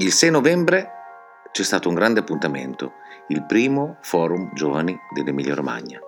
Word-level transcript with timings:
Il 0.00 0.12
6 0.12 0.30
novembre 0.30 0.90
c'è 1.50 1.64
stato 1.64 1.88
un 1.88 1.96
grande 1.96 2.20
appuntamento, 2.20 2.92
il 3.30 3.44
primo 3.46 3.96
forum 4.00 4.52
giovani 4.54 4.96
dell'Emilia 5.12 5.56
Romagna, 5.56 5.98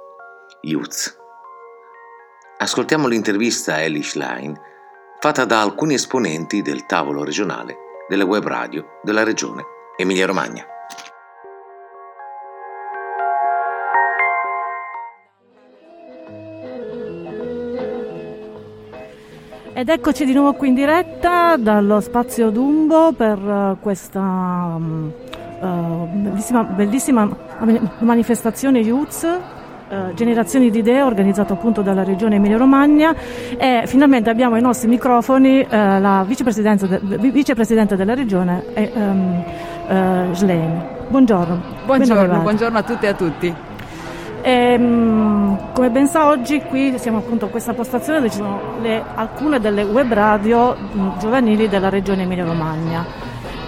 Youth. 0.60 1.18
Ascoltiamo 2.58 3.08
l'intervista 3.08 3.74
a 3.74 3.80
Ellie 3.80 4.04
Schlein 4.04 4.56
fatta 5.18 5.44
da 5.44 5.60
alcuni 5.60 5.94
esponenti 5.94 6.62
del 6.62 6.86
tavolo 6.86 7.24
regionale 7.24 7.76
delle 8.06 8.22
web 8.22 8.46
radio 8.46 9.00
della 9.02 9.24
regione 9.24 9.64
Emilia 9.96 10.26
Romagna. 10.26 10.64
Ed 19.80 19.88
eccoci 19.88 20.26
di 20.26 20.34
nuovo 20.34 20.52
qui 20.52 20.68
in 20.68 20.74
diretta 20.74 21.56
dallo 21.56 22.00
spazio 22.00 22.50
Dumbo 22.50 23.12
per 23.12 23.38
eh, 23.38 23.76
questa 23.80 24.78
uh, 24.78 26.06
bellissima, 26.12 26.64
bellissima, 26.64 27.26
manifestazione 28.00 28.80
Youth. 28.80 29.40
Uh, 29.88 30.12
generazioni 30.12 30.70
di 30.70 30.80
idee 30.80 31.00
organizzato 31.00 31.54
appunto 31.54 31.80
dalla 31.80 32.04
regione 32.04 32.36
Emilia 32.36 32.58
Romagna 32.58 33.14
e 33.56 33.84
finalmente 33.86 34.28
abbiamo 34.28 34.54
ai 34.54 34.60
nostri 34.60 34.86
microfoni 34.86 35.60
uh, 35.60 35.66
la 35.70 36.24
vicepresidente, 36.28 36.86
de, 36.86 37.16
vicepresidente, 37.30 37.96
della 37.96 38.12
regione 38.14 38.62
um, 38.74 39.44
uh, 39.88 40.34
Schlein. 40.34 40.84
Buongiorno. 41.08 41.58
Buongiorno, 41.86 42.40
buongiorno 42.40 42.76
a 42.76 42.82
tutte 42.82 43.06
e 43.06 43.08
a 43.08 43.14
tutti. 43.14 43.54
E, 44.42 44.50
ehm, 44.50 45.72
come 45.72 45.90
ben 45.90 46.06
sa 46.06 46.26
oggi 46.26 46.60
qui 46.62 46.98
siamo 46.98 47.18
appunto 47.18 47.46
a 47.46 47.48
questa 47.48 47.74
postazione 47.74 48.18
dove 48.18 48.30
ci 48.30 48.36
sono 48.36 48.60
le, 48.80 49.02
alcune 49.14 49.60
delle 49.60 49.82
web 49.82 50.12
radio 50.12 50.76
giovanili 51.18 51.68
della 51.68 51.88
regione 51.88 52.22
Emilia 52.22 52.44
Romagna 52.44 53.04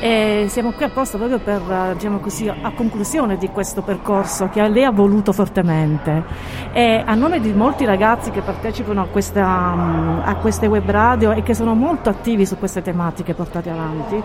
e 0.00 0.46
siamo 0.48 0.72
qui 0.72 0.84
apposta 0.84 1.16
proprio 1.16 1.38
per, 1.38 1.60
diciamo 1.94 2.18
così, 2.18 2.48
a 2.48 2.72
conclusione 2.74 3.36
di 3.36 3.48
questo 3.50 3.82
percorso 3.82 4.48
che 4.48 4.66
lei 4.66 4.82
ha 4.82 4.90
voluto 4.90 5.32
fortemente. 5.32 6.24
E 6.72 7.00
a 7.06 7.14
nome 7.14 7.38
di 7.38 7.52
molti 7.52 7.84
ragazzi 7.84 8.32
che 8.32 8.40
partecipano 8.40 9.02
a, 9.02 9.06
questa, 9.06 10.24
a 10.24 10.34
queste 10.40 10.66
web 10.66 10.90
radio 10.90 11.30
e 11.30 11.44
che 11.44 11.54
sono 11.54 11.74
molto 11.74 12.08
attivi 12.08 12.46
su 12.46 12.58
queste 12.58 12.82
tematiche 12.82 13.34
portate 13.34 13.70
avanti 13.70 14.22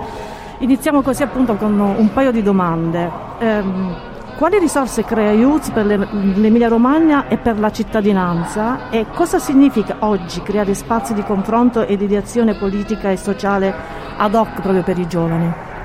iniziamo 0.60 1.02
così 1.02 1.24
appunto 1.24 1.56
con 1.56 1.80
un 1.80 2.12
paio 2.14 2.32
di 2.32 2.42
domande. 2.42 3.10
Ehm, 3.40 3.96
quali 4.38 4.60
risorse 4.60 5.04
crea 5.04 5.32
Youth 5.32 5.72
per 5.74 5.84
l'Emilia 5.88 6.68
Romagna 6.68 7.28
e 7.28 7.38
per 7.38 7.58
la 7.58 7.72
cittadinanza 7.72 8.92
e 8.92 9.08
cosa 9.16 9.40
significa 9.40 9.98
oggi 10.02 10.44
creare 10.44 10.76
spazi 10.76 11.16
di 11.16 11.24
confronto 11.24 11.88
e 11.88 11.98
di 11.98 12.16
azione 12.16 12.56
politica 12.56 13.10
e 13.10 13.18
sociale 13.18 13.74
ad 14.16 14.36
hoc 14.36 14.62
proprio 14.62 14.84
per 14.84 15.00
i 15.00 15.08
giovani? 15.08 15.77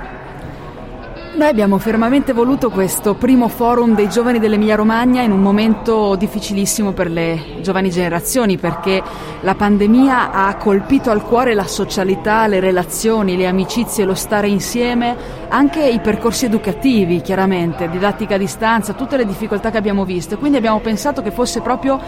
Noi 1.34 1.48
abbiamo 1.48 1.78
fermamente 1.78 2.34
voluto 2.34 2.68
questo 2.68 3.14
primo 3.14 3.48
forum 3.48 3.94
dei 3.94 4.10
giovani 4.10 4.38
dell'Emilia 4.38 4.74
Romagna 4.74 5.22
in 5.22 5.32
un 5.32 5.40
momento 5.40 6.14
difficilissimo 6.14 6.92
per 6.92 7.10
le 7.10 7.56
giovani 7.62 7.88
generazioni 7.88 8.58
perché 8.58 9.02
la 9.40 9.54
pandemia 9.54 10.30
ha 10.30 10.54
colpito 10.56 11.10
al 11.10 11.22
cuore 11.22 11.54
la 11.54 11.66
socialità, 11.66 12.46
le 12.46 12.60
relazioni, 12.60 13.38
le 13.38 13.46
amicizie, 13.46 14.04
lo 14.04 14.14
stare 14.14 14.48
insieme, 14.48 15.16
anche 15.48 15.82
i 15.82 16.00
percorsi 16.00 16.44
educativi 16.44 17.22
chiaramente, 17.22 17.88
didattica 17.88 18.34
a 18.34 18.38
distanza, 18.38 18.92
tutte 18.92 19.16
le 19.16 19.24
difficoltà 19.24 19.70
che 19.70 19.78
abbiamo 19.78 20.04
visto. 20.04 20.36
Quindi 20.36 20.58
abbiamo 20.58 20.80
pensato 20.80 21.22
che 21.22 21.30
fosse 21.30 21.62
proprio 21.62 21.98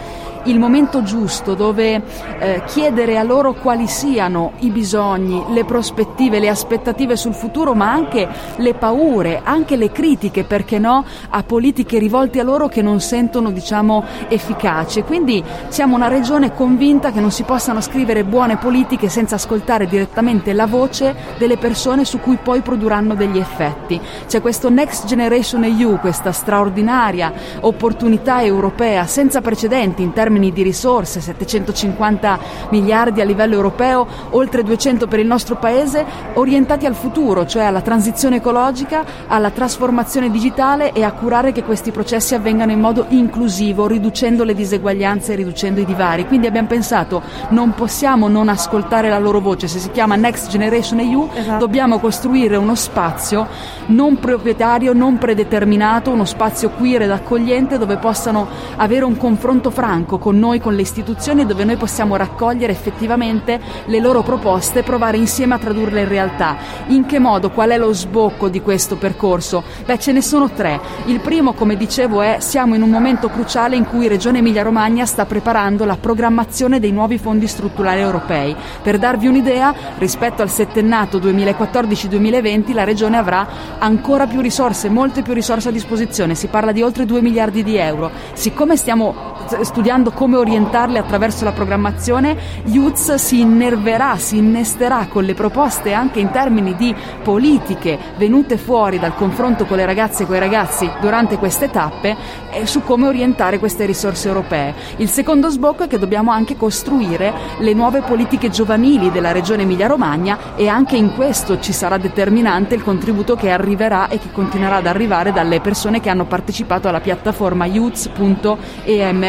il 0.45 0.59
momento 0.59 1.03
giusto 1.03 1.53
dove 1.53 2.01
eh, 2.39 2.63
chiedere 2.65 3.17
a 3.17 3.23
loro 3.23 3.53
quali 3.53 3.87
siano 3.87 4.53
i 4.59 4.69
bisogni, 4.69 5.43
le 5.49 5.65
prospettive, 5.65 6.39
le 6.39 6.49
aspettative 6.49 7.15
sul 7.15 7.33
futuro, 7.33 7.73
ma 7.73 7.91
anche 7.91 8.27
le 8.57 8.73
paure, 8.73 9.41
anche 9.43 9.75
le 9.75 9.91
critiche, 9.91 10.43
perché 10.43 10.79
no, 10.79 11.05
a 11.29 11.43
politiche 11.43 11.97
rivolte 11.99 12.39
a 12.39 12.43
loro 12.43 12.67
che 12.67 12.81
non 12.81 12.99
sentono, 12.99 13.51
diciamo, 13.51 14.03
efficaci. 14.27 15.03
Quindi 15.03 15.43
siamo 15.69 15.95
una 15.95 16.07
regione 16.07 16.53
convinta 16.53 17.11
che 17.11 17.19
non 17.19 17.31
si 17.31 17.43
possano 17.43 17.81
scrivere 17.81 18.23
buone 18.23 18.57
politiche 18.57 19.09
senza 19.09 19.35
ascoltare 19.35 19.87
direttamente 19.87 20.53
la 20.53 20.65
voce 20.65 21.15
delle 21.37 21.57
persone 21.57 22.05
su 22.05 22.19
cui 22.19 22.37
poi 22.41 22.61
produrranno 22.61 23.15
degli 23.15 23.37
effetti. 23.37 23.99
C'è 24.27 24.41
questo 24.41 24.69
Next 24.69 25.05
Generation 25.05 25.63
EU, 25.63 25.99
questa 25.99 26.31
straordinaria 26.31 27.33
opportunità 27.61 28.43
europea 28.43 29.05
senza 29.05 29.41
precedenti 29.41 30.01
in 30.01 30.13
termini 30.13 30.34
termini 30.35 30.51
di 30.51 30.63
risorse, 30.63 31.21
750 31.21 32.39
miliardi 32.69 33.21
a 33.21 33.23
livello 33.23 33.53
europeo, 33.53 34.05
oltre 34.31 34.63
200 34.63 35.07
per 35.07 35.19
il 35.19 35.27
nostro 35.27 35.55
Paese, 35.55 36.05
orientati 36.33 36.85
al 36.85 36.95
futuro, 36.95 37.45
cioè 37.45 37.63
alla 37.63 37.81
transizione 37.81 38.37
ecologica, 38.37 39.05
alla 39.27 39.51
trasformazione 39.51 40.29
digitale 40.29 40.91
e 40.91 41.03
a 41.03 41.13
curare 41.13 41.53
che 41.53 41.63
questi 41.63 41.91
processi 41.91 42.35
avvengano 42.35 42.71
in 42.73 42.79
modo 42.79 43.05
inclusivo, 43.09 43.87
riducendo 43.87 44.43
le 44.43 44.53
diseguaglianze 44.53 45.33
e 45.33 45.35
riducendo 45.37 45.79
i 45.79 45.85
divari. 45.85 46.27
Quindi 46.27 46.47
abbiamo 46.47 46.67
pensato 46.67 47.21
non 47.49 47.73
possiamo 47.73 48.27
non 48.27 48.49
ascoltare 48.49 49.07
la 49.07 49.19
loro 49.19 49.39
voce, 49.39 49.67
se 49.67 49.79
si 49.79 49.91
chiama 49.91 50.15
Next 50.15 50.49
Generation 50.49 50.99
EU 50.99 51.29
esatto. 51.33 51.57
dobbiamo 51.59 51.99
costruire 51.99 52.57
uno 52.57 52.75
spazio 52.75 53.47
non 53.87 54.19
proprietario, 54.19 54.93
non 54.93 55.17
predeterminato, 55.17 56.11
uno 56.11 56.25
spazio 56.25 56.71
queer 56.71 57.03
ed 57.03 57.11
accogliente 57.11 57.77
dove 57.77 57.97
possano 57.97 58.47
avere 58.77 59.05
un 59.05 59.15
confronto 59.17 59.69
franco 59.69 60.17
con 60.25 60.39
noi, 60.39 60.59
con 60.59 60.73
le 60.73 60.81
istituzioni, 60.81 61.45
dove 61.45 61.63
noi 61.65 61.75
possiamo 61.75 62.15
raccogliere 62.15 62.71
effettivamente 62.71 63.59
le 63.85 63.99
loro 63.99 64.23
proposte 64.23 64.79
e 64.79 64.81
provare 64.81 65.17
insieme 65.17 65.53
a 65.53 65.59
tradurle 65.59 66.01
in 66.01 66.07
realtà. 66.07 66.57
In 66.87 67.05
che 67.05 67.19
modo? 67.19 67.51
Qual 67.51 67.69
è 67.69 67.77
lo 67.77 67.93
sbocco 67.93 68.49
di 68.49 68.59
questo 68.59 68.95
percorso? 68.95 69.61
Beh, 69.85 69.99
ce 69.99 70.11
ne 70.13 70.23
sono 70.23 70.49
tre. 70.49 70.79
Il 71.05 71.19
primo, 71.19 71.53
come 71.53 71.77
dicevo, 71.77 72.23
è 72.23 72.37
siamo 72.39 72.73
in 72.73 72.81
un 72.81 72.89
momento 72.89 73.29
cruciale 73.29 73.75
in 73.75 73.85
cui 73.85 74.07
Regione 74.07 74.39
Emilia-Romagna 74.39 75.05
sta 75.05 75.27
preparando 75.27 75.85
la 75.85 75.95
programmazione 75.95 76.79
dei 76.79 76.91
nuovi 76.91 77.19
fondi 77.19 77.45
strutturali 77.45 78.01
europei. 78.01 78.55
Per 78.81 78.97
darvi 78.97 79.27
un'idea, 79.27 79.75
rispetto 79.99 80.41
al 80.41 80.49
settennato 80.49 81.19
2014-2020 81.19 82.73
la 82.73 82.83
Regione 82.83 83.17
avrà 83.17 83.47
ancora 83.77 84.25
più 84.25 84.41
risorse, 84.41 84.89
molte 84.89 85.21
più 85.21 85.33
risorse 85.33 85.69
a 85.69 85.71
disposizione, 85.71 86.33
si 86.33 86.47
parla 86.47 86.71
di 86.71 86.81
oltre 86.81 87.05
2 87.05 87.21
miliardi 87.21 87.61
di 87.61 87.75
euro. 87.75 88.09
Siccome 88.33 88.75
stiamo 88.75 89.34
studiando 89.61 90.11
come 90.11 90.37
orientarle 90.37 90.99
attraverso 90.99 91.43
la 91.43 91.51
programmazione, 91.51 92.37
Youth 92.65 93.15
si 93.15 93.41
innerverà, 93.41 94.17
si 94.17 94.37
innesterà 94.37 95.07
con 95.07 95.23
le 95.23 95.33
proposte 95.33 95.93
anche 95.93 96.19
in 96.19 96.31
termini 96.31 96.75
di 96.75 96.95
politiche 97.23 97.97
venute 98.17 98.57
fuori 98.57 98.99
dal 98.99 99.15
confronto 99.15 99.65
con 99.65 99.77
le 99.77 99.85
ragazze 99.85 100.23
e 100.23 100.25
con 100.25 100.35
i 100.35 100.39
ragazzi 100.39 100.89
durante 100.99 101.37
queste 101.37 101.69
tappe 101.69 102.15
e 102.51 102.65
su 102.65 102.83
come 102.83 103.07
orientare 103.07 103.59
queste 103.59 103.85
risorse 103.85 104.27
europee. 104.27 104.73
Il 104.97 105.09
secondo 105.09 105.49
sbocco 105.49 105.83
è 105.83 105.87
che 105.87 105.99
dobbiamo 105.99 106.31
anche 106.31 106.55
costruire 106.55 107.33
le 107.59 107.73
nuove 107.73 108.01
politiche 108.01 108.49
giovanili 108.49 109.11
della 109.11 109.31
regione 109.31 109.63
Emilia-Romagna 109.63 110.55
e 110.55 110.67
anche 110.67 110.95
in 110.95 111.13
questo 111.13 111.59
ci 111.59 111.73
sarà 111.73 111.97
determinante 111.97 112.75
il 112.75 112.83
contributo 112.83 113.35
che 113.35 113.51
arriverà 113.51 114.07
e 114.07 114.17
che 114.19 114.31
continuerà 114.31 114.77
ad 114.77 114.87
arrivare 114.87 115.31
dalle 115.31 115.59
persone 115.59 115.99
che 115.99 116.09
hanno 116.09 116.25
partecipato 116.25 116.87
alla 116.87 117.01
piattaforma 117.01 117.65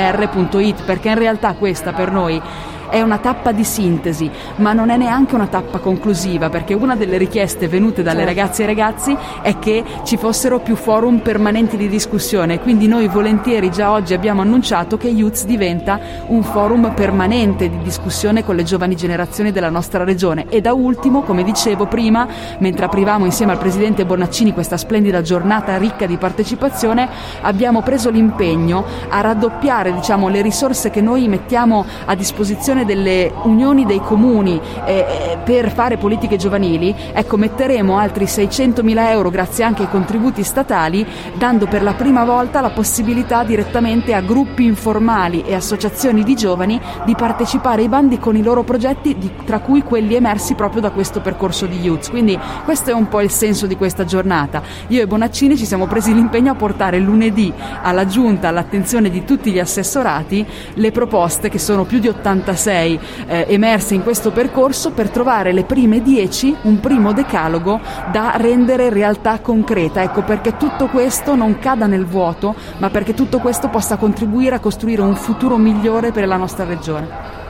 youths.emr.it 0.06 0.82
perché 0.84 1.08
in 1.08 1.18
realtà 1.18 1.54
questa 1.54 1.92
per 1.92 2.10
noi 2.10 2.40
è 2.88 3.00
una 3.02 3.18
tappa 3.18 3.52
di 3.52 3.64
sintesi, 3.64 4.30
ma 4.56 4.72
non 4.72 4.90
è 4.90 4.96
neanche 4.96 5.34
una 5.34 5.46
tappa 5.46 5.78
conclusiva, 5.78 6.48
perché 6.48 6.74
una 6.74 6.96
delle 6.96 7.16
richieste 7.16 7.68
venute 7.68 8.02
dalle 8.02 8.24
certo. 8.24 8.34
ragazze 8.34 8.62
e 8.62 8.66
ragazzi 8.66 9.16
è 9.42 9.58
che 9.58 9.84
ci 10.04 10.16
fossero 10.16 10.60
più 10.60 10.76
forum 10.76 11.18
permanenti 11.18 11.76
di 11.76 11.88
discussione, 11.88 12.60
quindi 12.60 12.86
noi 12.86 13.08
volentieri 13.08 13.70
già 13.70 13.90
oggi 13.90 14.14
abbiamo 14.14 14.42
annunciato 14.42 14.96
che 14.96 15.08
Youth 15.08 15.44
diventa 15.44 15.98
un 16.26 16.42
forum 16.42 16.92
permanente 16.94 17.68
di 17.68 17.78
discussione 17.82 18.44
con 18.44 18.56
le 18.56 18.62
giovani 18.62 18.96
generazioni 18.96 19.52
della 19.52 19.70
nostra 19.70 20.04
regione 20.04 20.46
e 20.48 20.60
da 20.60 20.72
ultimo, 20.72 21.22
come 21.22 21.42
dicevo 21.42 21.86
prima, 21.86 22.26
mentre 22.58 22.84
aprivamo 22.84 23.24
insieme 23.24 23.52
al 23.52 23.58
presidente 23.58 24.04
Bonaccini 24.04 24.52
questa 24.52 24.76
splendida 24.76 25.22
giornata 25.22 25.76
ricca 25.76 26.06
di 26.06 26.16
partecipazione, 26.16 27.08
abbiamo 27.42 27.82
preso 27.82 28.10
l'impegno 28.10 28.84
a 29.08 29.20
raddoppiare 29.20 29.92
diciamo, 29.92 30.28
le 30.28 30.42
risorse 30.42 30.90
che 30.90 31.00
noi 31.00 31.28
mettiamo 31.28 31.84
a 32.04 32.14
disposizione 32.14 32.75
creazione 32.76 32.84
delle 32.84 33.32
unioni 33.44 33.86
dei 33.86 34.00
comuni 34.00 34.60
eh, 34.84 34.92
eh, 34.92 35.38
per 35.42 35.72
fare 35.72 35.96
politiche 35.96 36.36
giovanili, 36.36 36.94
ecco, 37.12 37.36
metteremo 37.36 37.96
altri 37.96 38.26
600 38.26 38.82
mila 38.82 39.10
euro 39.10 39.30
grazie 39.30 39.64
anche 39.64 39.82
ai 39.82 39.90
contributi 39.90 40.42
statali, 40.42 41.06
dando 41.34 41.66
per 41.66 41.82
la 41.82 41.94
prima 41.94 42.24
volta 42.24 42.60
la 42.60 42.70
possibilità 42.70 43.44
direttamente 43.44 44.12
a 44.12 44.20
gruppi 44.20 44.64
informali 44.64 45.44
e 45.46 45.54
associazioni 45.54 46.22
di 46.22 46.34
giovani 46.34 46.80
di 47.04 47.14
partecipare 47.14 47.82
ai 47.82 47.88
bandi 47.88 48.18
con 48.18 48.36
i 48.36 48.42
loro 48.42 48.62
progetti, 48.62 49.16
di, 49.16 49.30
tra 49.44 49.60
cui 49.60 49.82
quelli 49.82 50.14
emersi 50.14 50.54
proprio 50.54 50.82
da 50.82 50.90
questo 50.90 51.20
percorso 51.20 51.66
di 51.66 51.80
Youth. 51.80 52.10
Quindi 52.10 52.38
questo 52.64 52.90
è 52.90 52.92
un 52.92 53.08
po' 53.08 53.20
il 53.20 53.30
senso 53.30 53.66
di 53.66 53.76
questa 53.76 54.04
giornata. 54.04 54.62
Io 54.88 55.02
e 55.02 55.06
Bonaccini 55.06 55.56
ci 55.56 55.66
siamo 55.66 55.86
presi 55.86 56.12
l'impegno 56.12 56.52
a 56.52 56.56
portare 56.56 56.98
lunedì 56.98 57.52
alla 57.82 58.06
Giunta, 58.06 58.48
all'attenzione 58.48 59.10
di 59.10 59.24
tutti 59.24 59.50
gli 59.50 59.58
assessorati, 59.58 60.44
le 60.74 60.90
proposte 60.90 61.48
che 61.48 61.58
sono 61.58 61.84
più 61.84 61.98
di 61.98 62.08
86 62.08 62.65
6 62.66 63.00
eh, 63.28 63.46
emerse 63.48 63.94
in 63.94 64.02
questo 64.02 64.32
percorso 64.32 64.90
per 64.90 65.10
trovare 65.10 65.52
le 65.52 65.62
prime 65.62 66.02
10, 66.02 66.56
un 66.62 66.80
primo 66.80 67.12
decalogo 67.12 67.78
da 68.10 68.32
rendere 68.36 68.88
realtà 68.88 69.38
concreta. 69.38 70.02
Ecco 70.02 70.22
perché 70.22 70.56
tutto 70.56 70.86
questo 70.88 71.36
non 71.36 71.60
cada 71.60 71.86
nel 71.86 72.06
vuoto, 72.06 72.56
ma 72.78 72.90
perché 72.90 73.14
tutto 73.14 73.38
questo 73.38 73.68
possa 73.68 73.96
contribuire 73.96 74.56
a 74.56 74.60
costruire 74.60 75.02
un 75.02 75.14
futuro 75.14 75.56
migliore 75.58 76.10
per 76.10 76.26
la 76.26 76.36
nostra 76.36 76.64
regione. 76.64 77.45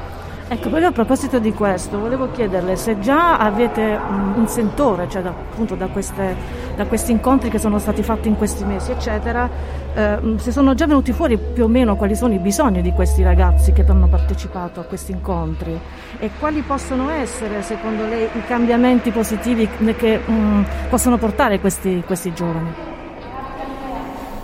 Ecco, 0.49 0.69
proprio 0.69 0.91
a 0.91 0.93
proposito 0.93 1.41
di 1.41 1.53
questo, 1.53 1.99
volevo 1.99 2.31
chiederle 2.31 2.77
se 2.77 3.01
già 3.01 3.37
avete 3.37 3.99
un, 4.37 4.47
sentore, 4.47 5.09
cioè 5.09 5.21
da, 5.21 5.31
appunto 5.31 5.75
da, 5.75 5.89
queste, 5.89 6.37
da, 6.77 6.87
questi 6.87 7.11
incontri 7.11 7.51
che 7.51 7.59
sono 7.59 7.81
stati 7.81 8.05
fatti 8.05 8.29
in 8.29 8.37
questi 8.37 8.65
mesi, 8.65 8.93
eccetera, 8.93 9.51
eh, 9.93 10.35
se 10.37 10.53
sono 10.53 10.75
già 10.75 10.87
venuti 10.87 11.13
fuori 11.13 11.37
più 11.37 11.65
o 11.65 11.67
meno 11.67 11.97
quali 11.97 12.15
sono 12.15 12.33
i 12.33 12.39
bisogni 12.39 12.81
di 12.81 12.93
questi 12.93 13.25
ragazzi 13.25 13.73
che 13.73 13.85
hanno 13.89 14.07
partecipato 14.07 14.79
a 14.79 14.85
questi 14.85 15.11
incontri 15.11 15.77
e 16.21 16.31
quali 16.39 16.61
possono 16.61 17.11
essere, 17.11 17.63
secondo 17.63 18.07
lei, 18.07 18.29
i 18.33 18.45
cambiamenti 18.47 19.11
positivi 19.11 19.69
che 19.97 20.19
mh, 20.19 20.65
possono 20.89 21.19
portare 21.19 21.59
questi, 21.59 22.05
questi 22.07 22.33
giovani. 22.33 22.96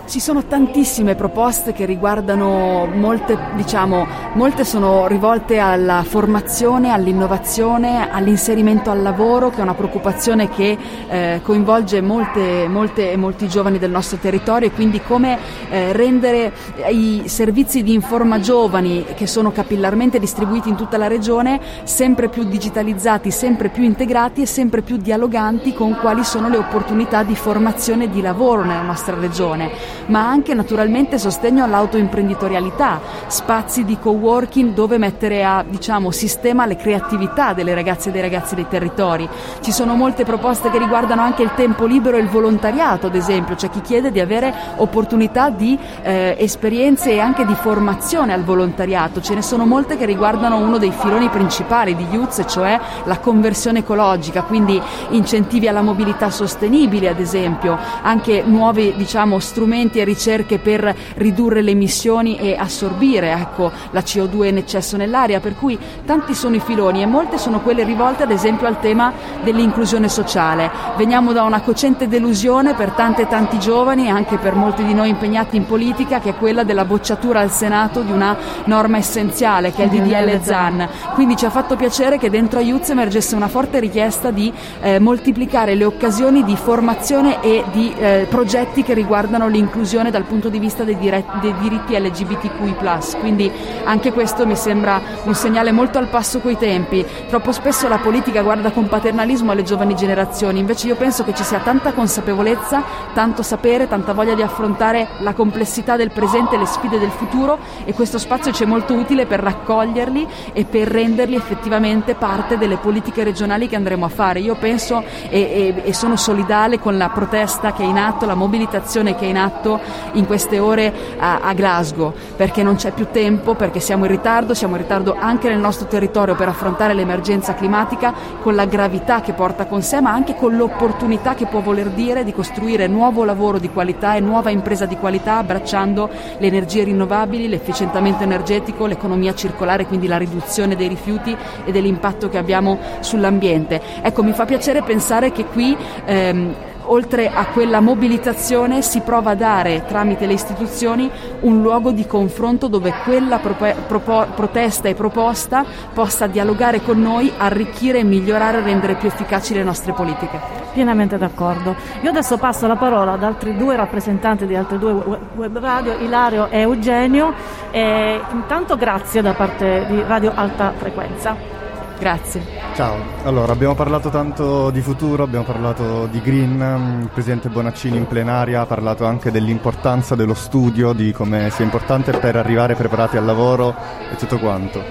Ci 0.05 0.19
sono 0.19 0.43
tantissime 0.43 1.15
proposte 1.15 1.71
che 1.71 1.85
riguardano 1.85 2.87
molte, 2.93 3.37
diciamo, 3.55 4.05
molte 4.33 4.65
sono 4.65 5.07
rivolte 5.07 5.59
alla 5.59 6.03
formazione, 6.03 6.91
all'innovazione, 6.91 8.11
all'inserimento 8.11 8.91
al 8.91 9.01
lavoro, 9.01 9.49
che 9.49 9.59
è 9.59 9.61
una 9.61 9.73
preoccupazione 9.73 10.49
che 10.49 10.77
eh, 11.07 11.39
coinvolge 11.41 12.01
molte, 12.01 12.67
molte 12.67 13.15
molti 13.15 13.47
giovani 13.47 13.79
del 13.79 13.91
nostro 13.91 14.17
territorio 14.17 14.67
e 14.67 14.71
quindi 14.71 15.01
come 15.01 15.39
eh, 15.69 15.93
rendere 15.93 16.51
i 16.89 17.23
servizi 17.25 17.81
di 17.81 17.93
Informa 17.93 18.39
Giovani 18.39 19.05
che 19.15 19.25
sono 19.25 19.51
capillarmente 19.51 20.19
distribuiti 20.19 20.67
in 20.67 20.75
tutta 20.75 20.97
la 20.97 21.07
regione 21.07 21.59
sempre 21.83 22.27
più 22.27 22.43
digitalizzati, 22.43 23.31
sempre 23.31 23.69
più 23.69 23.83
integrati 23.83 24.41
e 24.41 24.45
sempre 24.45 24.81
più 24.81 24.97
dialoganti 24.97 25.73
con 25.73 25.97
quali 25.99 26.25
sono 26.25 26.49
le 26.49 26.57
opportunità 26.57 27.23
di 27.23 27.35
formazione 27.35 28.03
e 28.03 28.09
di 28.09 28.21
lavoro 28.21 28.63
nella 28.63 28.81
nostra 28.81 29.15
regione 29.17 29.93
ma 30.07 30.27
anche 30.27 30.53
naturalmente 30.53 31.17
sostegno 31.17 31.63
all'autoimprenditorialità, 31.63 32.99
spazi 33.27 33.85
di 33.85 33.97
co-working 33.99 34.73
dove 34.73 34.97
mettere 34.97 35.43
a 35.43 35.63
diciamo, 35.67 36.11
sistema 36.11 36.65
le 36.65 36.75
creatività 36.75 37.53
delle 37.53 37.73
ragazze 37.73 38.09
e 38.09 38.11
dei 38.11 38.21
ragazzi 38.21 38.55
dei 38.55 38.67
territori. 38.67 39.27
Ci 39.61 39.71
sono 39.71 39.95
molte 39.95 40.23
proposte 40.23 40.69
che 40.69 40.77
riguardano 40.77 41.21
anche 41.21 41.43
il 41.43 41.51
tempo 41.55 41.85
libero 41.85 42.17
e 42.17 42.21
il 42.21 42.29
volontariato, 42.29 43.07
ad 43.07 43.15
esempio, 43.15 43.55
c'è 43.55 43.69
chi 43.69 43.81
chiede 43.81 44.11
di 44.11 44.19
avere 44.19 44.53
opportunità 44.77 45.49
di 45.49 45.77
eh, 46.01 46.35
esperienze 46.39 47.11
e 47.11 47.19
anche 47.19 47.45
di 47.45 47.55
formazione 47.55 48.33
al 48.33 48.43
volontariato. 48.43 49.21
Ce 49.21 49.33
ne 49.33 49.41
sono 49.41 49.65
molte 49.65 49.97
che 49.97 50.05
riguardano 50.05 50.57
uno 50.57 50.77
dei 50.77 50.91
filoni 50.91 51.29
principali 51.29 51.95
di 51.95 52.05
Youth, 52.11 52.45
cioè 52.45 52.79
la 53.05 53.19
conversione 53.19 53.79
ecologica, 53.79 54.43
quindi 54.43 54.81
incentivi 55.09 55.67
alla 55.67 55.81
mobilità 55.81 56.29
sostenibile, 56.29 57.09
ad 57.09 57.19
esempio, 57.19 57.77
anche 58.01 58.43
nuovi 58.45 58.93
diciamo, 58.95 59.39
strumenti 59.39 59.92
strumenti 59.93 59.99
e 59.99 60.03
ricerche 60.03 60.57
per 60.57 60.95
ridurre 61.15 61.61
le 61.61 61.71
emissioni 61.71 62.37
e 62.37 62.55
assorbire 62.57 63.31
ecco, 63.31 63.71
la 63.91 63.99
CO2 63.99 64.45
in 64.45 64.57
eccesso 64.57 64.97
nell'aria, 64.97 65.39
per 65.39 65.55
cui 65.55 65.77
tanti 66.05 66.33
sono 66.33 66.55
i 66.55 66.59
filoni 66.59 67.01
e 67.01 67.05
molte 67.05 67.37
sono 67.37 67.59
quelle 67.61 67.83
rivolte 67.83 68.23
ad 68.23 68.31
esempio 68.31 68.67
al 68.67 68.79
tema 68.79 69.13
dell'inclusione 69.43 70.09
sociale. 70.09 70.69
Veniamo 70.97 71.31
da 71.33 71.43
una 71.43 71.61
cocente 71.61 72.07
delusione 72.07 72.73
per 72.73 72.91
tante 72.91 73.23
e 73.23 73.27
tanti 73.27 73.59
giovani 73.59 74.07
e 74.07 74.09
anche 74.09 74.37
per 74.37 74.55
molti 74.55 74.83
di 74.83 74.93
noi 74.93 75.09
impegnati 75.09 75.55
in 75.55 75.65
politica 75.65 76.19
che 76.19 76.31
è 76.31 76.35
quella 76.35 76.63
della 76.63 76.85
bocciatura 76.85 77.39
al 77.39 77.51
Senato 77.51 78.01
di 78.01 78.11
una 78.11 78.35
norma 78.65 78.97
essenziale 78.97 79.71
che 79.71 79.83
è 79.83 79.85
il 79.85 79.91
DDL 79.91 80.41
ZAN. 80.41 80.87
Quindi 81.13 81.35
ci 81.35 81.45
ha 81.45 81.49
fatto 81.49 81.75
piacere 81.75 82.17
che 82.17 82.29
dentro 82.29 82.59
Aiuz 82.59 82.89
emergesse 82.89 83.35
una 83.35 83.47
forte 83.47 83.79
richiesta 83.79 84.31
di 84.31 84.51
eh, 84.81 84.99
moltiplicare 84.99 85.75
le 85.75 85.85
occasioni 85.85 86.43
di 86.43 86.55
formazione 86.55 87.41
e 87.41 87.63
di 87.71 87.93
eh, 87.97 88.25
progetti 88.29 88.83
che 88.83 88.93
riguardano 88.93 89.47
l'inclusione 89.47 89.82
inclusione 89.83 90.11
dal 90.11 90.23
punto 90.23 90.47
di 90.47 90.59
vista 90.59 90.85
dei, 90.85 90.97
dire- 90.97 91.25
dei 91.41 91.53
diritti 91.59 91.99
LGBTQI. 91.99 93.19
Quindi 93.19 93.51
anche 93.83 94.13
questo 94.13 94.47
mi 94.47 94.55
sembra 94.55 95.01
un 95.23 95.35
segnale 95.35 95.73
molto 95.73 95.97
al 95.97 96.07
passo 96.07 96.39
coi 96.39 96.57
tempi. 96.57 97.05
Troppo 97.27 97.51
spesso 97.51 97.89
la 97.89 97.97
politica 97.97 98.41
guarda 98.41 98.71
con 98.71 98.87
paternalismo 98.87 99.51
alle 99.51 99.63
giovani 99.63 99.93
generazioni, 99.93 100.59
invece 100.59 100.87
io 100.87 100.95
penso 100.95 101.25
che 101.25 101.33
ci 101.33 101.43
sia 101.43 101.59
tanta 101.59 101.91
consapevolezza, 101.91 102.81
tanto 103.13 103.43
sapere, 103.43 103.89
tanta 103.89 104.13
voglia 104.13 104.35
di 104.35 104.41
affrontare 104.41 105.09
la 105.19 105.33
complessità 105.33 105.97
del 105.97 106.11
presente 106.11 106.55
e 106.55 106.59
le 106.59 106.65
sfide 106.65 106.97
del 106.97 107.11
futuro 107.11 107.59
e 107.83 107.93
questo 107.93 108.17
spazio 108.17 108.53
ci 108.53 108.63
è 108.63 108.65
molto 108.65 108.93
utile 108.93 109.25
per 109.25 109.41
raccoglierli 109.41 110.27
e 110.53 110.63
per 110.63 110.87
renderli 110.87 111.35
effettivamente 111.35 112.15
parte 112.15 112.57
delle 112.57 112.77
politiche 112.77 113.25
regionali 113.25 113.67
che 113.67 113.75
andremo 113.75 114.05
a 114.05 114.09
fare. 114.09 114.39
Io 114.39 114.55
penso 114.55 115.03
e, 115.29 115.73
e, 115.75 115.81
e 115.83 115.93
sono 115.93 116.15
solidale 116.15 116.79
con 116.79 116.97
la 116.97 117.09
protesta 117.09 117.73
che 117.73 117.83
è 117.83 117.85
in 117.85 117.97
atto, 117.97 118.25
la 118.25 118.35
mobilitazione 118.35 119.15
che 119.15 119.25
è 119.25 119.29
in 119.29 119.37
atto 119.37 119.72
in 120.13 120.25
queste 120.25 120.59
ore 120.59 120.93
a, 121.17 121.39
a 121.41 121.53
Glasgow, 121.53 122.13
perché 122.35 122.63
non 122.63 122.75
c'è 122.75 122.91
più 122.91 123.07
tempo, 123.11 123.55
perché 123.55 123.79
siamo 123.79 124.05
in 124.05 124.11
ritardo, 124.11 124.53
siamo 124.53 124.75
in 124.75 124.81
ritardo 124.81 125.15
anche 125.17 125.49
nel 125.49 125.59
nostro 125.59 125.87
territorio 125.87 126.35
per 126.35 126.47
affrontare 126.47 126.93
l'emergenza 126.93 127.53
climatica 127.53 128.13
con 128.41 128.55
la 128.55 128.65
gravità 128.65 129.21
che 129.21 129.33
porta 129.33 129.65
con 129.65 129.81
sé, 129.81 130.01
ma 130.01 130.11
anche 130.11 130.35
con 130.35 130.55
l'opportunità 130.55 131.35
che 131.35 131.45
può 131.45 131.61
voler 131.61 131.89
dire 131.89 132.23
di 132.23 132.33
costruire 132.33 132.87
nuovo 132.87 133.23
lavoro 133.23 133.59
di 133.59 133.69
qualità 133.69 134.15
e 134.15 134.19
nuova 134.19 134.49
impresa 134.49 134.85
di 134.85 134.97
qualità 134.97 135.37
abbracciando 135.37 136.09
le 136.37 136.47
energie 136.47 136.83
rinnovabili, 136.83 137.47
l'efficientamento 137.47 138.23
energetico, 138.23 138.85
l'economia 138.85 139.33
circolare, 139.33 139.85
quindi 139.85 140.07
la 140.07 140.17
riduzione 140.17 140.75
dei 140.75 140.87
rifiuti 140.87 141.35
e 141.65 141.71
dell'impatto 141.71 142.29
che 142.29 142.37
abbiamo 142.37 142.79
sull'ambiente. 142.99 143.81
Ecco, 144.01 144.23
mi 144.23 144.33
fa 144.33 144.45
piacere 144.45 144.81
pensare 144.81 145.31
che 145.31 145.45
qui 145.45 145.75
ehm, 146.05 146.55
oltre 146.85 147.29
a 147.29 147.45
quella 147.47 147.79
mobilitazione 147.79 148.81
si 148.81 149.01
prova 149.01 149.31
a 149.31 149.35
dare 149.35 149.83
tramite 149.85 150.25
le 150.25 150.33
istituzioni 150.33 151.09
un 151.41 151.61
luogo 151.61 151.91
di 151.91 152.05
confronto 152.05 152.67
dove 152.67 152.93
quella 153.03 153.39
propo- 153.39 153.75
propo- 153.87 154.27
protesta 154.35 154.87
e 154.87 154.95
proposta 154.95 155.65
possa 155.93 156.27
dialogare 156.27 156.81
con 156.81 157.01
noi, 157.01 157.31
arricchire, 157.37 158.03
migliorare 158.03 158.59
e 158.59 158.61
rendere 158.61 158.95
più 158.95 159.07
efficaci 159.07 159.53
le 159.53 159.63
nostre 159.63 159.93
politiche. 159.93 160.39
Pienamente 160.73 161.17
d'accordo. 161.17 161.75
Io 162.01 162.09
adesso 162.09 162.37
passo 162.37 162.65
la 162.67 162.75
parola 162.75 163.13
ad 163.13 163.23
altri 163.23 163.55
due 163.55 163.75
rappresentanti 163.75 164.45
di 164.45 164.55
altre 164.55 164.79
due 164.79 164.91
web 165.35 165.59
radio, 165.59 165.93
Ilario 165.99 166.49
e 166.49 166.59
Eugenio. 166.59 167.33
E 167.71 168.19
intanto 168.31 168.75
grazie 168.75 169.21
da 169.21 169.33
parte 169.33 169.85
di 169.87 170.03
Radio 170.05 170.31
Alta 170.33 170.73
Frequenza. 170.75 171.62
Grazie. 172.03 172.43
Ciao, 172.75 172.97
allora 173.23 173.53
abbiamo 173.53 173.75
parlato 173.75 174.09
tanto 174.09 174.71
di 174.71 174.81
futuro, 174.81 175.23
abbiamo 175.23 175.45
parlato 175.45 176.05
di 176.07 176.19
green, 176.19 176.99
il 177.03 177.07
Presidente 177.07 177.47
Bonaccini 177.47 177.95
in 177.95 178.07
plenaria 178.07 178.59
ha 178.59 178.65
parlato 178.65 179.05
anche 179.05 179.31
dell'importanza 179.31 180.13
dello 180.13 180.33
studio, 180.33 180.91
di 180.91 181.13
come 181.13 181.49
sia 181.49 181.63
importante 181.63 182.11
per 182.11 182.35
arrivare 182.35 182.75
preparati 182.75 183.15
al 183.15 183.23
lavoro 183.23 183.73
e 184.11 184.17
tutto 184.17 184.37
quanto. 184.37 184.83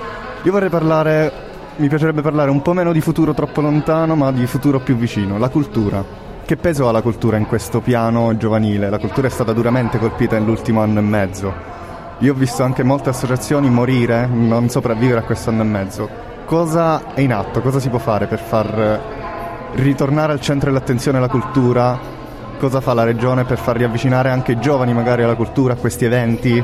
Io 0.43 0.53
vorrei 0.53 0.71
parlare, 0.71 1.31
mi 1.77 1.89
piacerebbe 1.89 2.23
parlare 2.23 2.51
un 2.51 2.63
po' 2.63 2.73
meno 2.73 2.93
di 2.93 3.03
futuro 3.03 3.35
troppo 3.35 3.61
lontano, 3.61 4.15
ma 4.15 4.33
di 4.33 4.47
futuro 4.47 4.81
più 4.81 4.97
vicino, 4.97 5.37
la 5.37 5.51
cultura. 5.51 6.03
Che 6.47 6.57
peso 6.57 6.89
ha 6.89 6.93
la 6.93 7.03
cultura 7.03 7.37
in 7.37 7.45
questo 7.45 7.81
piano 7.81 8.35
giovanile? 8.39 8.89
La 8.89 8.99
cultura 8.99 9.27
è 9.27 9.31
stata 9.31 9.53
duramente 9.53 9.99
colpita 9.99 10.39
nell'ultimo 10.39 10.81
anno 10.81 11.01
e 11.01 11.03
mezzo. 11.03 11.53
Io 12.21 12.33
ho 12.33 12.37
visto 12.37 12.63
anche 12.63 12.83
molte 12.83 13.11
associazioni 13.11 13.69
morire, 13.69 14.27
non 14.27 14.71
sopravvivere 14.71 15.19
a 15.19 15.25
questo 15.25 15.51
anno 15.51 15.61
e 15.61 15.67
mezzo 15.67 16.31
cosa 16.45 17.15
è 17.15 17.21
in 17.21 17.33
atto, 17.33 17.61
cosa 17.61 17.81
si 17.81 17.89
può 17.89 17.99
fare 17.99 18.27
per 18.27 18.39
far 18.39 19.01
ritornare 19.75 20.33
al 20.33 20.41
centro 20.41 20.71
dell'attenzione 20.71 21.19
la 21.19 21.29
cultura, 21.29 21.99
cosa 22.59 22.81
fa 22.81 22.95
la 22.95 23.05
regione 23.05 23.45
per 23.45 23.59
far 23.59 23.77
riavvicinare 23.77 24.31
anche 24.31 24.53
i 24.53 24.61
giovani 24.61 24.93
magari 24.93 25.23
alla 25.23 25.35
cultura, 25.35 25.73
a 25.73 25.77
questi 25.77 26.05
eventi, 26.05 26.63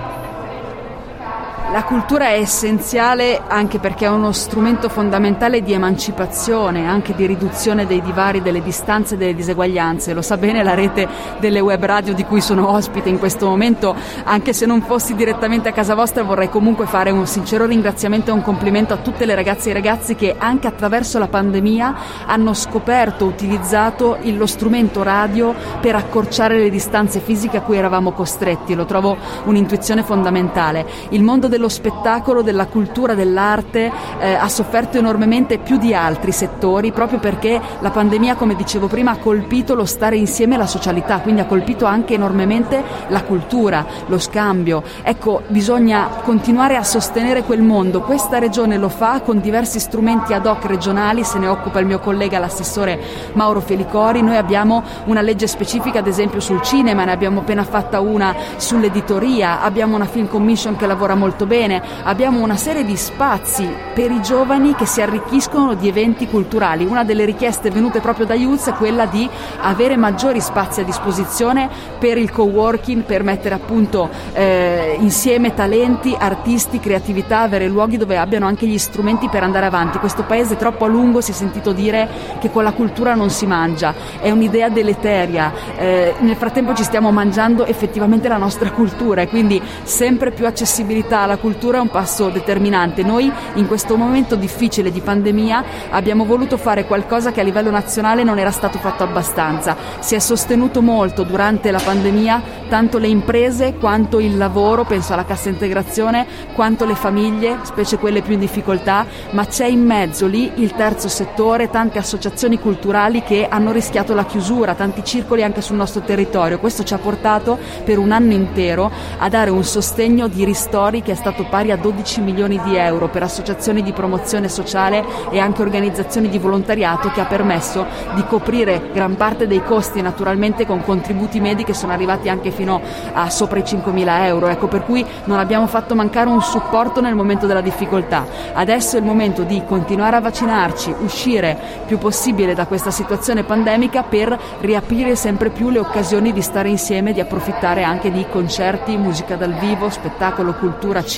la 1.71 1.85
cultura 1.85 2.29
è 2.29 2.39
essenziale 2.39 3.43
anche 3.47 3.79
perché 3.79 4.07
è 4.07 4.09
uno 4.09 4.33
strumento 4.33 4.89
fondamentale 4.89 5.63
di 5.63 5.75
emancipazione, 5.75 6.87
anche 6.87 7.15
di 7.15 7.27
riduzione 7.27 7.87
dei 7.87 8.01
divari, 8.01 8.41
delle 8.41 8.63
distanze 8.63 9.15
e 9.15 9.19
delle 9.19 9.35
diseguaglianze. 9.35 10.15
Lo 10.15 10.23
sa 10.23 10.39
bene 10.39 10.63
la 10.63 10.73
rete 10.73 11.07
delle 11.41 11.61
web 11.61 11.85
radio 11.85 12.15
di 12.15 12.25
cui 12.25 12.41
sono 12.41 12.71
ospite 12.71 13.11
in 13.11 13.19
questo 13.19 13.47
momento. 13.47 13.95
Anche 14.25 14.55
se 14.55 14.65
non 14.65 14.81
fossi 14.81 15.15
direttamente 15.15 15.69
a 15.69 15.73
casa 15.73 15.95
vostra 15.95 16.23
vorrei 16.23 16.49
comunque 16.49 16.87
fare 16.87 17.11
un 17.11 17.27
sincero 17.27 17.67
ringraziamento 17.67 18.31
e 18.31 18.35
un 18.35 18.43
complimento 18.43 18.95
a 18.95 18.99
tutte 18.99 19.27
le 19.27 19.35
ragazze 19.35 19.69
e 19.69 19.73
i 19.73 19.75
ragazzi 19.75 20.15
che 20.15 20.37
anche 20.39 20.69
attraverso 20.69 21.19
la 21.19 21.29
pandemia 21.29 21.97
hanno 22.27 22.55
scoperto, 22.55 23.27
utilizzato 23.27 24.17
lo 24.23 24.47
strumento 24.47 25.03
radio 25.03 25.55
per 25.81 25.97
accorciare 25.97 26.59
le 26.59 26.71
distanze 26.71 27.21
fisiche 27.21 27.59
a 27.59 27.61
cui 27.61 27.77
eravamo 27.77 28.13
costretti. 28.13 28.75
Lo 28.75 28.87
trovo 28.87 29.17
un'intuizione 29.45 30.03
fondamentale. 30.03 30.87
Il 31.11 31.23
mondo 31.23 31.47
del 31.49 31.57
dello 31.59 31.69
spettacolo, 31.69 32.43
della 32.43 32.67
cultura, 32.67 33.15
dell'arte 33.15 33.91
eh, 34.21 34.35
ha 34.35 34.49
sofferto 34.49 34.97
enormemente 34.97 35.59
più 35.59 35.77
di 35.77 35.93
altri 35.93 36.31
settori 36.31 36.93
proprio 36.93 37.19
perché 37.19 37.61
la 37.81 37.91
pandemia, 37.91 38.37
come 38.37 38.55
dicevo 38.55 38.87
prima, 38.87 39.11
ha 39.11 39.17
colpito 39.17 39.75
lo 39.75 39.85
stare 39.85 40.17
insieme 40.17 40.55
e 40.55 40.59
la 40.59 40.67
socialità, 40.67 41.19
quindi 41.19 41.41
ha 41.41 41.47
colpito 41.47 41.85
anche 41.85 42.15
enormemente 42.15 42.83
la 43.09 43.23
cultura, 43.25 43.85
lo 44.07 44.19
scambio. 44.19 44.85
Ecco, 45.03 45.43
bisogna 45.49 46.09
continuare 46.23 46.77
a 46.77 46.85
sostenere 46.85 47.43
quel 47.43 47.61
mondo. 47.61 48.03
Questa 48.03 48.39
regione 48.39 48.79
lo 48.79 48.89
fa 48.89 49.21
con 49.21 49.41
diversi 49.41 49.81
strumenti 49.81 50.33
ad 50.33 50.47
hoc 50.47 50.65
regionali, 50.65 51.25
se 51.25 51.39
ne 51.39 51.49
occupa 51.49 51.81
il 51.81 51.87
mio 51.87 51.99
collega 51.99 52.39
l'assessore 52.39 53.01
Mauro 53.33 53.61
Felicori. 53.61 54.23
Noi 54.23 54.37
abbiamo 54.37 54.85
una 55.07 55.23
legge 55.23 55.49
specifica 55.49 55.99
ad 55.99 56.07
esempio 56.07 56.39
sul 56.39 56.63
cinema, 56.63 57.05
ne 57.05 57.11
abbiamo 57.11 57.41
appena 57.41 57.65
fatta 57.65 57.99
una 57.99 58.33
sull'editoria, 58.57 59.61
abbiamo 59.61 59.97
una 59.97 60.07
film 60.07 60.29
commission 60.29 60.77
che 60.77 60.87
lavora 60.87 61.17
molto 61.17 61.47
bene, 61.49 61.83
abbiamo 62.05 62.41
una 62.41 62.57
serie 62.57 62.85
di 62.85 62.97
spazi 62.97 63.69
per 63.95 64.13
i 64.13 64.23
giovani 64.23 64.77
che 64.77 64.87
si 64.87 65.01
arricchiscono 65.01 65.75
di 65.75 65.89
eventi 65.89 66.29
culturali. 66.29 66.85
Una 66.85 67.03
delle 67.03 67.25
richieste 67.25 67.71
venute 67.71 68.01
proprio 68.01 68.27
da 68.27 68.35
Youth 68.35 68.69
è 68.69 68.75
quella 68.75 69.07
di 69.07 69.29
avere 69.63 69.97
maggiori 69.97 70.41
spazi 70.41 70.83
a 70.83 70.85
disposizione 70.85 71.69
per 71.99 72.19
il 72.19 72.31
co-working, 72.31 73.03
per 73.03 73.25
mettere 73.25 73.57
appunto 73.57 74.09
eh, 74.35 74.97
insieme 75.01 75.55
talenti, 75.55 76.15
artisti, 76.17 76.79
creatività, 76.79 77.41
avere 77.41 77.67
luoghi 77.67 77.97
dove 77.97 78.19
abbiano 78.19 78.47
anche 78.47 78.67
gli 78.67 78.79
strumenti 78.79 79.29
per 79.29 79.43
andare 79.43 79.67
avanti. 79.67 79.99
Questo 79.99 80.23
paese 80.23 80.57
troppo 80.57 80.85
a 80.85 80.89
lungo 80.89 81.21
si 81.21 81.33
è 81.33 81.35
sentito 81.35 81.73
dire 81.73 82.09
che 82.39 82.51
con 82.51 82.63
la 82.63 82.73
cultura 82.73 83.15
non 83.15 83.31
si 83.31 83.47
mangia, 83.47 83.95
è 84.21 84.31
un'idea 84.31 84.69
deleteria. 84.69 85.53
Eh, 85.79 86.15
nel 86.19 86.37
frattempo 86.37 86.75
ci 86.75 86.85
stiamo 86.85 87.11
mangiando 87.11 87.65
effettivamente 87.65 88.29
la 88.29 88.37
nostra 88.37 88.71
cultura 88.71 89.23
e 89.23 89.29
quindi 89.29 89.61
sempre 89.85 90.31
più 90.31 90.47
accessibilità 90.47 91.21
alla 91.21 91.38
cultura 91.39 91.79
è 91.79 91.81
un 91.81 91.89
passo 91.89 92.29
determinante. 92.29 93.03
Noi 93.03 93.33
in 93.55 93.67
questo 93.67 93.97
momento 93.97 94.37
difficile 94.37 94.91
di 94.91 95.01
pandemia 95.01 95.65
abbiamo 95.91 96.25
voluto 96.25 96.57
fare 96.57 96.85
qualcosa 96.85 97.33
che 97.33 97.41
a 97.41 97.45
livello 97.45 97.71
nazionale 97.71 98.25
non 98.25 98.39
era 98.39 98.51
stato 98.51 98.79
fatto 98.79 99.03
abbastanza. 99.03 99.77
Si 100.01 100.15
è 100.15 100.19
sostenuto 100.19 100.83
molto 100.83 101.23
durante 101.23 101.71
la 101.71 101.81
pandemia 101.83 102.59
tanto 102.69 102.99
le 102.99 103.09
imprese 103.09 103.75
quanto 103.75 104.21
il 104.21 104.37
lavoro, 104.37 104.85
penso 104.85 105.13
alla 105.13 105.25
cassa 105.25 105.49
integrazione, 105.49 106.27
quanto 106.55 106.85
le 106.85 106.95
famiglie, 106.95 107.59
specie 107.63 107.99
quelle 107.99 108.23
più 108.23 108.35
in 108.35 108.41
difficoltà, 108.41 109.07
ma 109.31 109.47
c'è 109.47 109.67
in 109.67 109.85
mezzo 109.85 110.27
lì 110.27 110.53
il 110.57 110.75
terzo 110.75 111.09
settore, 111.09 111.71
tante 111.71 111.99
associazioni 111.99 112.59
culturali 112.59 113.23
che 113.23 113.47
hanno 113.49 113.73
rischiato 113.73 114.15
la 114.15 114.25
chiusura, 114.25 114.75
tanti 114.75 115.03
circoli 115.03 115.43
anche 115.43 115.63
sul 115.63 115.77
nostro 115.77 116.03
territorio. 116.03 116.59
Questo 116.59 116.85
ci 116.85 116.95
ha 116.95 116.99
portato 116.99 117.59
per 117.85 117.99
un 117.99 118.13
anno 118.13 118.33
intero 118.33 118.91
a 119.19 119.29
dare 119.29 119.51
un 119.51 119.65
sostegno 119.65 120.29
di 120.29 120.45
ristori 120.45 121.03
che 121.03 121.13
è 121.13 121.15
stato 121.15 121.28
pari 121.33 121.71
a 121.71 121.77
12 121.77 122.21
milioni 122.21 122.61
di 122.63 122.77
euro 122.77 123.09
per 123.09 123.23
associazioni 123.23 123.83
di 123.83 123.93
promozione 123.93 124.49
sociale 124.49 125.05
e 125.31 125.39
anche 125.39 125.63
organizzazioni 125.63 126.29
di 126.29 126.39
volontariato 126.39 127.11
che 127.11 127.21
ha 127.21 127.27
permesso 127.27 127.87
di 128.15 128.25
coprire 128.25 128.91
gran 128.93 129.17
parte 129.17 129.47
dei 129.47 129.63
costi 129.63 130.01
naturalmente 130.01 130.67
con 130.67 130.83
contributi 130.83 131.41
medi 131.41 131.65
che 131.65 131.75
sono 131.75 131.93
arrivati 131.93 132.29
anche 132.29 132.51
fino 132.51 132.81
a 133.13 133.29
sopra 133.31 133.59
i 133.59 133.65
5 133.65 133.93
mila 133.93 134.27
euro. 134.27 134.49
Ecco, 134.49 134.67
per 134.69 134.85
cui 134.85 135.05
non 135.25 135.39
abbiamo 135.39 135.67
fatto 135.67 135.95
mancare 135.95 136.29
un 136.29 136.41
supporto 136.41 137.01
nel 137.01 137.15
momento 137.15 137.47
della 137.47 137.61
difficoltà. 137.61 138.27
Adesso 138.53 138.97
è 138.97 139.01
il 139.01 139.05
momento 139.05 139.43
di 139.43 139.63
continuare 139.67 140.17
a 140.17 140.21
vaccinarci, 140.21 140.95
uscire 141.01 141.57
più 141.87 141.99
possibile 141.99 142.55
da 142.55 142.67
questa 142.67 142.91
situazione 142.91 143.45
pandemica 143.45 144.03
per 144.03 144.39
riaprire 144.61 145.15
sempre 145.17 145.51
più 145.51 145.71
le 145.71 145.79
occasioni 145.79 146.33
di 146.33 146.43
stare 146.43 146.69
insieme, 146.69 147.13
di 147.13 147.21
approfittare 147.21 147.83
anche 147.83 148.11
di 148.11 148.27
concerti, 148.29 148.97
musica 148.97 149.37
dal 149.37 149.55
vivo, 149.55 149.91
spettacolo, 149.91 150.55
cultura, 150.55 151.05
cinema 151.05 151.18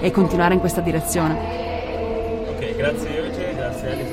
e 0.00 0.10
continuare 0.10 0.54
in 0.54 0.60
questa 0.60 0.80
direzione. 0.82 1.34
Ok, 2.48 2.76
grazie 2.76 3.16
Euge, 3.16 3.54
grazie 3.56 3.92
Alice. 3.92 4.12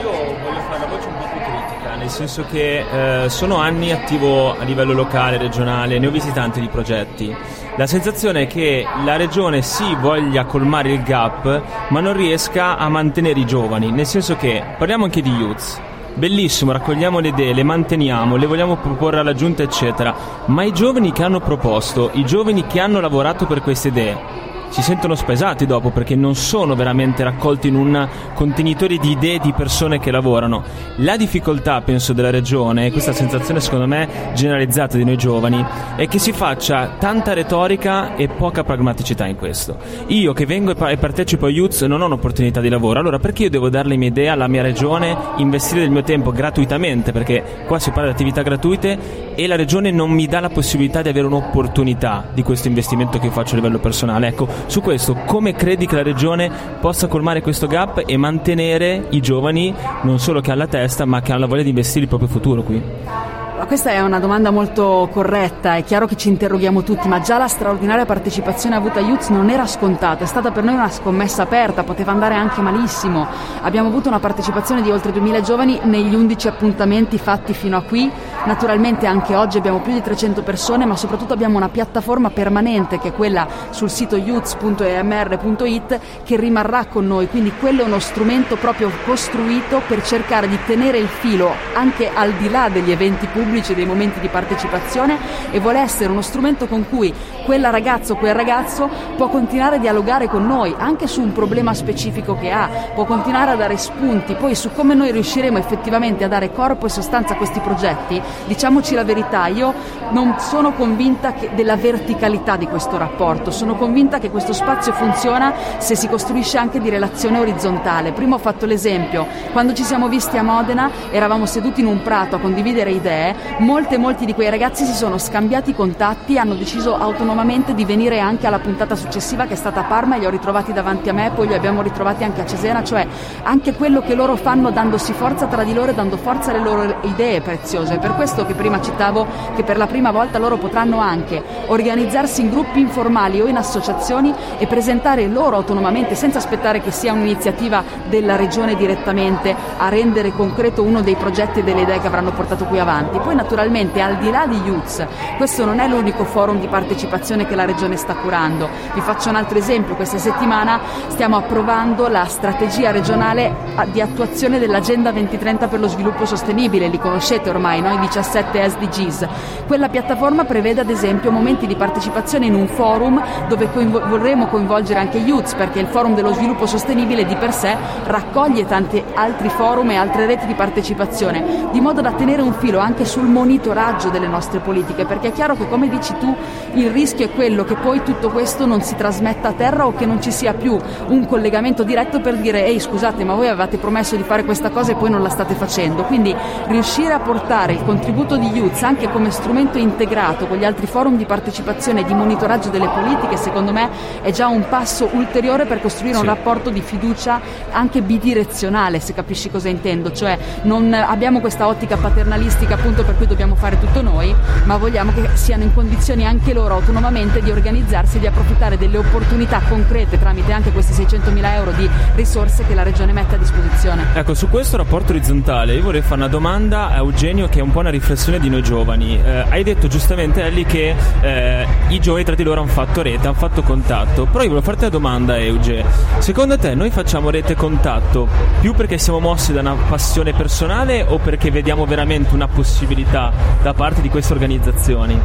Io 0.00 0.10
voglio 0.10 0.60
fare 0.68 0.80
la 0.80 0.86
voce 0.86 1.06
un 1.06 1.14
po' 1.18 1.26
più 1.30 1.40
critica, 1.40 1.94
nel 1.96 2.08
senso 2.08 2.44
che 2.50 3.24
eh, 3.24 3.28
sono 3.28 3.56
anni 3.56 3.92
attivo 3.92 4.58
a 4.58 4.64
livello 4.64 4.92
locale, 4.92 5.38
regionale, 5.38 5.98
ne 5.98 6.06
ho 6.06 6.10
visti 6.10 6.32
tanti 6.32 6.60
di 6.60 6.68
progetti. 6.68 7.34
La 7.76 7.86
sensazione 7.86 8.42
è 8.42 8.46
che 8.48 8.84
la 9.04 9.16
regione 9.16 9.62
sì 9.62 9.94
voglia 10.00 10.44
colmare 10.46 10.90
il 10.92 11.02
gap, 11.02 11.62
ma 11.88 12.00
non 12.00 12.16
riesca 12.16 12.76
a 12.76 12.88
mantenere 12.88 13.38
i 13.38 13.46
giovani, 13.46 13.92
nel 13.92 14.06
senso 14.06 14.34
che 14.36 14.62
parliamo 14.76 15.04
anche 15.04 15.22
di 15.22 15.30
youth. 15.30 15.87
Bellissimo, 16.18 16.72
raccogliamo 16.72 17.20
le 17.20 17.28
idee, 17.28 17.54
le 17.54 17.62
manteniamo, 17.62 18.34
le 18.34 18.46
vogliamo 18.46 18.76
proporre 18.78 19.20
alla 19.20 19.34
giunta, 19.34 19.62
eccetera. 19.62 20.12
Ma 20.46 20.64
i 20.64 20.72
giovani 20.72 21.12
che 21.12 21.22
hanno 21.22 21.38
proposto, 21.38 22.10
i 22.14 22.24
giovani 22.24 22.66
che 22.66 22.80
hanno 22.80 22.98
lavorato 22.98 23.46
per 23.46 23.62
queste 23.62 23.86
idee, 23.86 24.47
si 24.68 24.82
sentono 24.82 25.14
spesati 25.14 25.66
dopo 25.66 25.90
perché 25.90 26.14
non 26.14 26.34
sono 26.34 26.74
veramente 26.74 27.22
raccolti 27.22 27.68
in 27.68 27.74
un 27.74 28.08
contenitore 28.34 28.96
di 28.98 29.10
idee 29.10 29.38
di 29.38 29.52
persone 29.52 29.98
che 29.98 30.10
lavorano. 30.10 30.62
La 30.96 31.16
difficoltà, 31.16 31.80
penso, 31.80 32.12
della 32.12 32.30
regione, 32.30 32.86
e 32.86 32.92
questa 32.92 33.12
sensazione 33.12 33.60
secondo 33.60 33.86
me 33.86 34.08
generalizzata 34.34 34.96
di 34.96 35.04
noi 35.04 35.16
giovani, 35.16 35.64
è 35.96 36.06
che 36.06 36.18
si 36.18 36.32
faccia 36.32 36.96
tanta 36.98 37.32
retorica 37.32 38.14
e 38.16 38.28
poca 38.28 38.64
pragmaticità 38.64 39.26
in 39.26 39.36
questo. 39.36 39.76
Io 40.08 40.32
che 40.32 40.46
vengo 40.46 40.74
e 40.86 40.96
partecipo 40.96 41.46
a 41.46 41.50
Youth 41.50 41.84
non 41.86 42.02
ho 42.02 42.06
un'opportunità 42.06 42.60
di 42.60 42.68
lavoro, 42.68 43.00
allora 43.00 43.18
perché 43.18 43.44
io 43.44 43.50
devo 43.50 43.68
dare 43.68 43.88
le 43.88 43.96
mie 43.96 44.08
idee 44.08 44.28
alla 44.28 44.48
mia 44.48 44.62
regione, 44.62 45.16
investire 45.36 45.80
del 45.80 45.90
mio 45.90 46.02
tempo 46.02 46.30
gratuitamente, 46.30 47.12
perché 47.12 47.64
qua 47.66 47.78
si 47.78 47.90
parla 47.90 48.06
di 48.06 48.14
attività 48.14 48.42
gratuite 48.42 49.34
e 49.34 49.46
la 49.46 49.56
regione 49.56 49.90
non 49.90 50.10
mi 50.10 50.26
dà 50.26 50.40
la 50.40 50.50
possibilità 50.50 51.02
di 51.02 51.08
avere 51.08 51.26
un'opportunità 51.26 52.28
di 52.34 52.42
questo 52.42 52.68
investimento 52.68 53.18
che 53.18 53.30
faccio 53.30 53.52
a 53.52 53.56
livello 53.56 53.78
personale. 53.78 54.28
Ecco, 54.28 54.48
su 54.66 54.80
questo, 54.80 55.14
come 55.26 55.54
credi 55.54 55.86
che 55.86 55.96
la 55.96 56.02
regione 56.02 56.50
possa 56.80 57.06
colmare 57.06 57.40
questo 57.40 57.66
gap 57.66 58.02
e 58.04 58.16
mantenere 58.16 59.06
i 59.10 59.20
giovani 59.20 59.74
non 60.02 60.18
solo 60.18 60.40
che 60.40 60.50
hanno 60.50 60.60
la 60.60 60.66
testa, 60.66 61.04
ma 61.04 61.20
che 61.20 61.32
hanno 61.32 61.42
la 61.42 61.46
voglia 61.46 61.62
di 61.62 61.70
investire 61.70 62.02
il 62.02 62.08
proprio 62.08 62.28
futuro 62.28 62.62
qui? 62.62 63.37
Questa 63.68 63.90
è 63.90 64.00
una 64.00 64.18
domanda 64.18 64.50
molto 64.50 65.10
corretta, 65.12 65.76
è 65.76 65.84
chiaro 65.84 66.06
che 66.06 66.16
ci 66.16 66.28
interroghiamo 66.28 66.82
tutti, 66.82 67.06
ma 67.06 67.20
già 67.20 67.36
la 67.36 67.48
straordinaria 67.48 68.06
partecipazione 68.06 68.74
avuta 68.74 69.00
a 69.00 69.02
Youth 69.02 69.28
non 69.28 69.50
era 69.50 69.66
scontata, 69.66 70.24
è 70.24 70.26
stata 70.26 70.50
per 70.50 70.64
noi 70.64 70.72
una 70.72 70.88
scommessa 70.88 71.42
aperta, 71.42 71.84
poteva 71.84 72.10
andare 72.10 72.34
anche 72.34 72.62
malissimo. 72.62 73.26
Abbiamo 73.60 73.88
avuto 73.88 74.08
una 74.08 74.20
partecipazione 74.20 74.80
di 74.80 74.90
oltre 74.90 75.12
2000 75.12 75.40
giovani 75.42 75.80
negli 75.82 76.14
11 76.14 76.48
appuntamenti 76.48 77.18
fatti 77.18 77.52
fino 77.52 77.76
a 77.76 77.82
qui, 77.82 78.10
naturalmente 78.46 79.04
anche 79.04 79.36
oggi 79.36 79.58
abbiamo 79.58 79.80
più 79.80 79.92
di 79.92 80.00
300 80.00 80.42
persone, 80.42 80.86
ma 80.86 80.96
soprattutto 80.96 81.34
abbiamo 81.34 81.58
una 81.58 81.68
piattaforma 81.68 82.30
permanente 82.30 82.98
che 82.98 83.08
è 83.08 83.12
quella 83.12 83.46
sul 83.68 83.90
sito 83.90 84.16
youth.emr.it 84.16 86.00
che 86.24 86.36
rimarrà 86.38 86.86
con 86.86 87.06
noi, 87.06 87.28
quindi 87.28 87.52
quello 87.60 87.82
è 87.82 87.84
uno 87.84 87.98
strumento 87.98 88.56
proprio 88.56 88.90
costruito 89.04 89.82
per 89.86 90.02
cercare 90.02 90.48
di 90.48 90.58
tenere 90.64 90.96
il 90.96 91.08
filo 91.08 91.52
anche 91.74 92.10
al 92.10 92.32
di 92.32 92.48
là 92.48 92.70
degli 92.70 92.90
eventi 92.90 93.26
pubblici 93.26 93.56
pubblici, 93.58 93.74
dei 93.74 93.86
momenti 93.86 94.20
di 94.20 94.28
partecipazione 94.28 95.18
e 95.50 95.58
vuole 95.60 95.80
essere 95.80 96.10
uno 96.10 96.22
strumento 96.22 96.66
con 96.66 96.88
cui 96.88 97.12
quella 97.44 97.70
ragazza 97.70 98.12
o 98.12 98.16
quel 98.16 98.34
ragazzo 98.34 98.88
può 99.16 99.28
continuare 99.28 99.76
a 99.76 99.78
dialogare 99.78 100.28
con 100.28 100.46
noi 100.46 100.74
anche 100.76 101.06
su 101.06 101.20
un 101.20 101.32
problema 101.32 101.74
specifico 101.74 102.36
che 102.36 102.50
ha, 102.50 102.68
può 102.94 103.04
continuare 103.04 103.52
a 103.52 103.56
dare 103.56 103.76
spunti, 103.76 104.34
poi 104.34 104.54
su 104.54 104.70
come 104.72 104.94
noi 104.94 105.10
riusciremo 105.12 105.58
effettivamente 105.58 106.24
a 106.24 106.28
dare 106.28 106.52
corpo 106.52 106.86
e 106.86 106.90
sostanza 106.90 107.34
a 107.34 107.36
questi 107.36 107.60
progetti, 107.60 108.20
diciamoci 108.46 108.94
la 108.94 109.04
verità, 109.04 109.46
io 109.46 109.74
non 110.10 110.38
sono 110.38 110.72
convinta 110.72 111.34
della 111.54 111.76
verticalità 111.76 112.56
di 112.56 112.66
questo 112.66 112.96
rapporto, 112.96 113.50
sono 113.50 113.74
convinta 113.74 114.18
che 114.18 114.30
questo 114.30 114.52
spazio 114.52 114.92
funziona 114.92 115.52
se 115.78 115.94
si 115.94 116.08
costruisce 116.08 116.58
anche 116.58 116.80
di 116.80 116.88
relazione 116.88 117.38
orizzontale. 117.38 118.12
Prima 118.12 118.36
ho 118.36 118.38
fatto 118.38 118.66
l'esempio, 118.66 119.26
quando 119.52 119.72
ci 119.72 119.82
siamo 119.82 120.08
visti 120.08 120.36
a 120.36 120.42
Modena 120.42 120.90
eravamo 121.10 121.46
seduti 121.46 121.80
in 121.80 121.86
un 121.86 122.02
prato 122.02 122.36
a 122.36 122.38
condividere 122.38 122.90
idee, 122.90 123.47
molte 123.58 123.98
molti 123.98 124.24
di 124.24 124.34
quei 124.34 124.50
ragazzi 124.50 124.84
si 124.84 124.94
sono 124.94 125.18
scambiati 125.18 125.74
contatti, 125.74 126.38
hanno 126.38 126.54
deciso 126.54 126.96
autonomamente 126.96 127.74
di 127.74 127.84
venire 127.84 128.20
anche 128.20 128.46
alla 128.46 128.58
puntata 128.58 128.94
successiva 128.94 129.46
che 129.46 129.54
è 129.54 129.56
stata 129.56 129.80
a 129.80 129.84
Parma 129.84 130.16
e 130.16 130.18
li 130.20 130.26
ho 130.26 130.30
ritrovati 130.30 130.72
davanti 130.72 131.08
a 131.08 131.12
me, 131.12 131.30
poi 131.34 131.48
li 131.48 131.54
abbiamo 131.54 131.82
ritrovati 131.82 132.24
anche 132.24 132.42
a 132.42 132.46
Cesena, 132.46 132.84
cioè 132.84 133.06
anche 133.42 133.74
quello 133.74 134.00
che 134.00 134.14
loro 134.14 134.36
fanno 134.36 134.70
dandosi 134.70 135.12
forza 135.12 135.46
tra 135.46 135.64
di 135.64 135.74
loro 135.74 135.90
e 135.90 135.94
dando 135.94 136.16
forza 136.16 136.50
alle 136.50 136.62
loro 136.62 136.96
idee 137.02 137.40
preziose. 137.40 137.94
È 137.94 137.98
per 137.98 138.14
questo 138.14 138.46
che 138.46 138.54
prima 138.54 138.80
citavo 138.80 139.26
che 139.54 139.64
per 139.64 139.76
la 139.76 139.86
prima 139.86 140.10
volta 140.10 140.38
loro 140.38 140.56
potranno 140.56 140.98
anche 140.98 141.42
organizzarsi 141.66 142.42
in 142.42 142.50
gruppi 142.50 142.80
informali 142.80 143.40
o 143.40 143.46
in 143.46 143.56
associazioni 143.56 144.32
e 144.58 144.66
presentare 144.66 145.26
loro 145.26 145.56
autonomamente, 145.56 146.14
senza 146.14 146.38
aspettare 146.38 146.80
che 146.80 146.90
sia 146.90 147.12
un'iniziativa 147.12 147.82
della 148.08 148.36
regione 148.36 148.76
direttamente 148.76 149.54
a 149.76 149.88
rendere 149.88 150.32
concreto 150.32 150.82
uno 150.82 151.00
dei 151.00 151.14
progetti 151.14 151.60
e 151.60 151.62
delle 151.62 151.82
idee 151.82 152.00
che 152.00 152.06
avranno 152.06 152.32
portato 152.32 152.64
qui 152.64 152.78
avanti. 152.78 153.18
Poi 153.18 153.34
naturalmente 153.38 154.00
al 154.00 154.16
di 154.18 154.30
là 154.32 154.46
di 154.46 154.56
Youth, 154.64 155.06
questo 155.36 155.64
non 155.64 155.78
è 155.78 155.86
l'unico 155.86 156.24
forum 156.24 156.58
di 156.58 156.66
partecipazione 156.66 157.46
che 157.46 157.54
la 157.54 157.64
Regione 157.64 157.94
sta 157.96 158.14
curando. 158.16 158.68
Vi 158.94 159.00
faccio 159.00 159.28
un 159.28 159.36
altro 159.36 159.58
esempio, 159.58 159.94
questa 159.94 160.18
settimana 160.18 160.80
stiamo 161.06 161.36
approvando 161.36 162.08
la 162.08 162.24
strategia 162.24 162.90
regionale 162.90 163.54
di 163.92 164.00
attuazione 164.00 164.58
dell'Agenda 164.58 165.12
2030 165.12 165.68
per 165.68 165.78
lo 165.78 165.86
sviluppo 165.86 166.26
sostenibile, 166.26 166.88
li 166.88 166.98
conoscete 166.98 167.48
ormai, 167.48 167.80
no? 167.80 167.92
i 167.92 167.98
17 168.00 168.70
SDGs. 168.70 169.28
Quella 169.68 169.88
piattaforma 169.88 170.44
prevede 170.44 170.80
ad 170.80 170.90
esempio 170.90 171.30
momenti 171.30 171.68
di 171.68 171.76
partecipazione 171.76 172.46
in 172.46 172.54
un 172.54 172.66
forum 172.66 173.22
dove 173.46 173.70
coinvo- 173.70 174.04
vorremmo 174.08 174.48
coinvolgere 174.48 174.98
anche 174.98 175.18
Youth 175.18 175.54
perché 175.54 175.78
il 175.78 175.86
forum 175.86 176.16
dello 176.16 176.32
sviluppo 176.32 176.66
sostenibile 176.66 177.24
di 177.24 177.36
per 177.36 177.52
sé 177.52 177.76
raccoglie 178.04 178.66
tanti 178.66 179.00
altri 179.14 179.48
forum 179.48 179.90
e 179.90 179.96
altre 179.96 180.26
reti 180.26 180.46
di 180.46 180.54
partecipazione, 180.54 181.68
di 181.70 181.80
modo 181.80 182.00
da 182.00 182.12
tenere 182.12 182.42
un 182.42 182.52
filo 182.54 182.80
anche 182.80 183.04
sul 183.04 183.27
monitoraggio 183.28 184.08
delle 184.08 184.26
nostre 184.26 184.58
politiche, 184.58 185.04
perché 185.04 185.28
è 185.28 185.32
chiaro 185.32 185.54
che 185.54 185.68
come 185.68 185.88
dici 185.88 186.14
tu 186.18 186.34
il 186.74 186.90
rischio 186.90 187.26
è 187.26 187.30
quello 187.30 187.64
che 187.64 187.74
poi 187.74 188.02
tutto 188.02 188.30
questo 188.30 188.66
non 188.66 188.82
si 188.82 188.96
trasmetta 188.96 189.48
a 189.48 189.52
terra 189.52 189.86
o 189.86 189.94
che 189.94 190.06
non 190.06 190.20
ci 190.20 190.30
sia 190.32 190.54
più 190.54 190.78
un 191.08 191.26
collegamento 191.26 191.82
diretto 191.82 192.20
per 192.20 192.36
dire 192.36 192.64
ehi 192.64 192.80
scusate 192.80 193.24
ma 193.24 193.34
voi 193.34 193.48
avevate 193.48 193.78
promesso 193.78 194.16
di 194.16 194.22
fare 194.22 194.44
questa 194.44 194.70
cosa 194.70 194.92
e 194.92 194.94
poi 194.96 195.10
non 195.10 195.22
la 195.22 195.28
state 195.28 195.54
facendo, 195.54 196.04
quindi 196.04 196.34
riuscire 196.66 197.12
a 197.12 197.20
portare 197.20 197.74
il 197.74 197.84
contributo 197.84 198.36
di 198.36 198.46
Youth 198.48 198.82
anche 198.82 199.10
come 199.10 199.30
strumento 199.30 199.78
integrato 199.78 200.46
con 200.46 200.56
gli 200.56 200.64
altri 200.64 200.86
forum 200.86 201.16
di 201.16 201.24
partecipazione 201.24 202.00
e 202.00 202.04
di 202.04 202.14
monitoraggio 202.14 202.70
delle 202.70 202.88
politiche 202.88 203.36
secondo 203.36 203.72
me 203.72 203.88
è 204.22 204.30
già 204.30 204.48
un 204.48 204.66
passo 204.68 205.08
ulteriore 205.12 205.66
per 205.66 205.80
costruire 205.80 206.14
sì. 206.14 206.20
un 206.20 206.26
rapporto 206.26 206.70
di 206.70 206.80
fiducia 206.80 207.40
anche 207.70 208.02
bidirezionale 208.02 209.00
se 209.00 209.12
capisci 209.12 209.50
cosa 209.50 209.68
intendo, 209.68 210.12
cioè 210.12 210.38
non 210.62 210.92
abbiamo 210.92 211.40
questa 211.40 211.66
ottica 211.66 211.96
paternalistica 211.96 212.74
appunto 212.74 213.04
per 213.04 213.16
cui 213.18 213.26
dobbiamo 213.26 213.56
fare 213.56 213.78
tutto 213.78 214.00
noi, 214.00 214.34
ma 214.64 214.76
vogliamo 214.76 215.12
che 215.12 215.28
siano 215.34 215.64
in 215.64 215.74
condizioni 215.74 216.24
anche 216.24 216.54
loro 216.54 216.74
autonomamente 216.74 217.42
di 217.42 217.50
organizzarsi 217.50 218.16
e 218.16 218.20
di 218.20 218.26
approfittare 218.28 218.78
delle 218.78 218.96
opportunità 218.96 219.60
concrete 219.68 220.18
tramite 220.18 220.52
anche 220.52 220.70
questi 220.70 220.92
600 220.92 221.30
mila 221.32 221.54
euro 221.56 221.72
di 221.72 221.90
risorse 222.14 222.64
che 222.64 222.74
la 222.74 222.84
Regione 222.84 223.12
mette 223.12 223.34
a 223.34 223.38
disposizione. 223.38 224.06
Ecco, 224.14 224.34
su 224.34 224.48
questo 224.48 224.76
rapporto 224.76 225.12
orizzontale 225.12 225.74
io 225.74 225.82
vorrei 225.82 226.00
fare 226.00 226.14
una 226.14 226.28
domanda 226.28 226.90
a 226.90 226.96
Eugenio 226.96 227.48
che 227.48 227.58
è 227.58 227.62
un 227.62 227.72
po' 227.72 227.80
una 227.80 227.90
riflessione 227.90 228.38
di 228.38 228.48
noi 228.48 228.62
giovani. 228.62 229.20
Eh, 229.20 229.44
hai 229.48 229.64
detto 229.64 229.88
giustamente 229.88 230.42
Ellie 230.42 230.64
che 230.64 230.94
eh, 231.20 231.66
i 231.88 231.98
giovani 231.98 232.24
tra 232.24 232.36
di 232.36 232.44
loro 232.44 232.62
hanno 232.62 232.70
fatto 232.70 233.02
rete, 233.02 233.26
hanno 233.26 233.36
fatto 233.36 233.62
contatto, 233.62 234.26
però 234.26 234.42
io 234.44 234.50
volevo 234.50 234.62
farti 234.62 234.82
una 234.82 234.90
domanda 234.90 235.36
Euge, 235.36 235.84
secondo 236.18 236.56
te 236.56 236.74
noi 236.74 236.90
facciamo 236.90 237.30
rete 237.30 237.56
contatto 237.56 238.28
più 238.60 238.74
perché 238.74 238.96
siamo 238.96 239.18
mossi 239.18 239.52
da 239.52 239.60
una 239.60 239.74
passione 239.74 240.32
personale 240.32 241.02
o 241.02 241.18
perché 241.18 241.50
vediamo 241.50 241.84
veramente 241.84 242.34
una 242.34 242.46
possibilità 242.46 243.07
da 243.10 243.74
parte 243.74 244.00
di 244.00 244.08
queste 244.08 244.32
organizzazioni? 244.32 245.18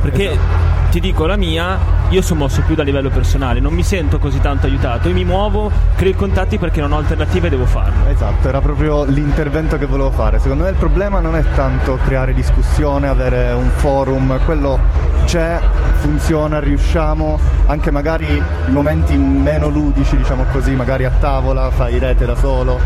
Perché 0.00 0.30
esatto 0.30 0.74
ti 0.94 1.00
dico 1.00 1.26
la 1.26 1.34
mia, 1.34 1.76
io 2.10 2.22
sono 2.22 2.38
mosso 2.38 2.62
più 2.64 2.76
da 2.76 2.84
livello 2.84 3.10
personale, 3.10 3.58
non 3.58 3.72
mi 3.72 3.82
sento 3.82 4.20
così 4.20 4.40
tanto 4.40 4.66
aiutato, 4.66 5.08
io 5.08 5.14
mi 5.14 5.24
muovo, 5.24 5.68
creo 5.96 6.10
i 6.10 6.14
contatti 6.14 6.56
perché 6.56 6.80
non 6.80 6.92
ho 6.92 6.98
alternative 6.98 7.48
e 7.48 7.50
devo 7.50 7.66
farlo. 7.66 8.08
Esatto, 8.08 8.46
era 8.46 8.60
proprio 8.60 9.02
l'intervento 9.02 9.76
che 9.76 9.86
volevo 9.86 10.12
fare. 10.12 10.38
Secondo 10.38 10.62
me 10.62 10.70
il 10.70 10.76
problema 10.76 11.18
non 11.18 11.34
è 11.34 11.42
tanto 11.56 11.98
creare 12.04 12.32
discussione, 12.32 13.08
avere 13.08 13.50
un 13.54 13.70
forum, 13.70 14.38
quello 14.44 14.78
c'è, 15.24 15.58
funziona, 15.96 16.60
riusciamo, 16.60 17.36
anche 17.66 17.90
magari 17.90 18.36
in 18.36 18.72
momenti 18.72 19.16
meno 19.16 19.68
ludici, 19.68 20.16
diciamo 20.16 20.44
così, 20.52 20.76
magari 20.76 21.06
a 21.06 21.10
tavola, 21.18 21.72
fai 21.72 21.98
rete 21.98 22.24
da 22.24 22.36
solo, 22.36 22.78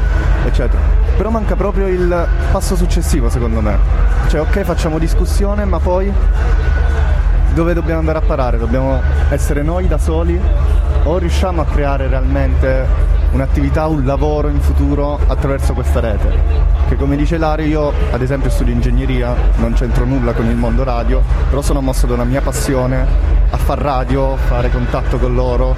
eccetera. 0.47 0.88
Però 1.19 1.31
manca 1.31 1.57
proprio 1.57 1.89
il 1.89 2.29
passo 2.53 2.77
successivo 2.77 3.29
secondo 3.29 3.61
me. 3.61 3.77
Cioè 4.29 4.39
ok 4.41 4.61
facciamo 4.61 5.01
discussione 5.01 5.65
ma 5.65 5.81
poi 5.81 6.13
dove 7.55 7.75
dobbiamo 7.75 7.99
andare 7.99 8.19
a 8.19 8.21
parare? 8.21 8.57
Dobbiamo 8.57 9.03
essere 9.29 9.65
noi 9.65 9.89
da 9.89 9.99
soli 9.99 10.41
o 11.03 11.19
riusciamo 11.19 11.61
a 11.61 11.65
creare 11.65 12.07
realmente 12.07 12.87
un'attività, 13.33 13.89
un 13.89 14.05
lavoro 14.05 14.47
in 14.47 14.61
futuro 14.61 15.19
attraverso 15.27 15.73
questa 15.73 15.99
rete? 15.99 16.33
Che 16.89 16.95
come 16.95 17.17
dice 17.17 17.37
Lario 17.37 17.67
io 17.67 17.93
ad 18.13 18.23
esempio 18.23 18.49
studio 18.49 18.73
ingegneria, 18.73 19.35
non 19.57 19.73
c'entro 19.73 20.05
nulla 20.05 20.33
con 20.35 20.47
il 20.47 20.55
mondo 20.55 20.85
radio, 20.85 21.21
però 21.49 21.63
sono 21.63 21.81
mosso 21.81 22.07
da 22.07 22.15
una 22.15 22.25
mia 22.25 22.43
passione 22.43 23.05
a 23.51 23.57
far 23.57 23.79
radio, 23.79 24.37
fare 24.37 24.71
contatto 24.71 25.19
con 25.19 25.35
loro 25.35 25.75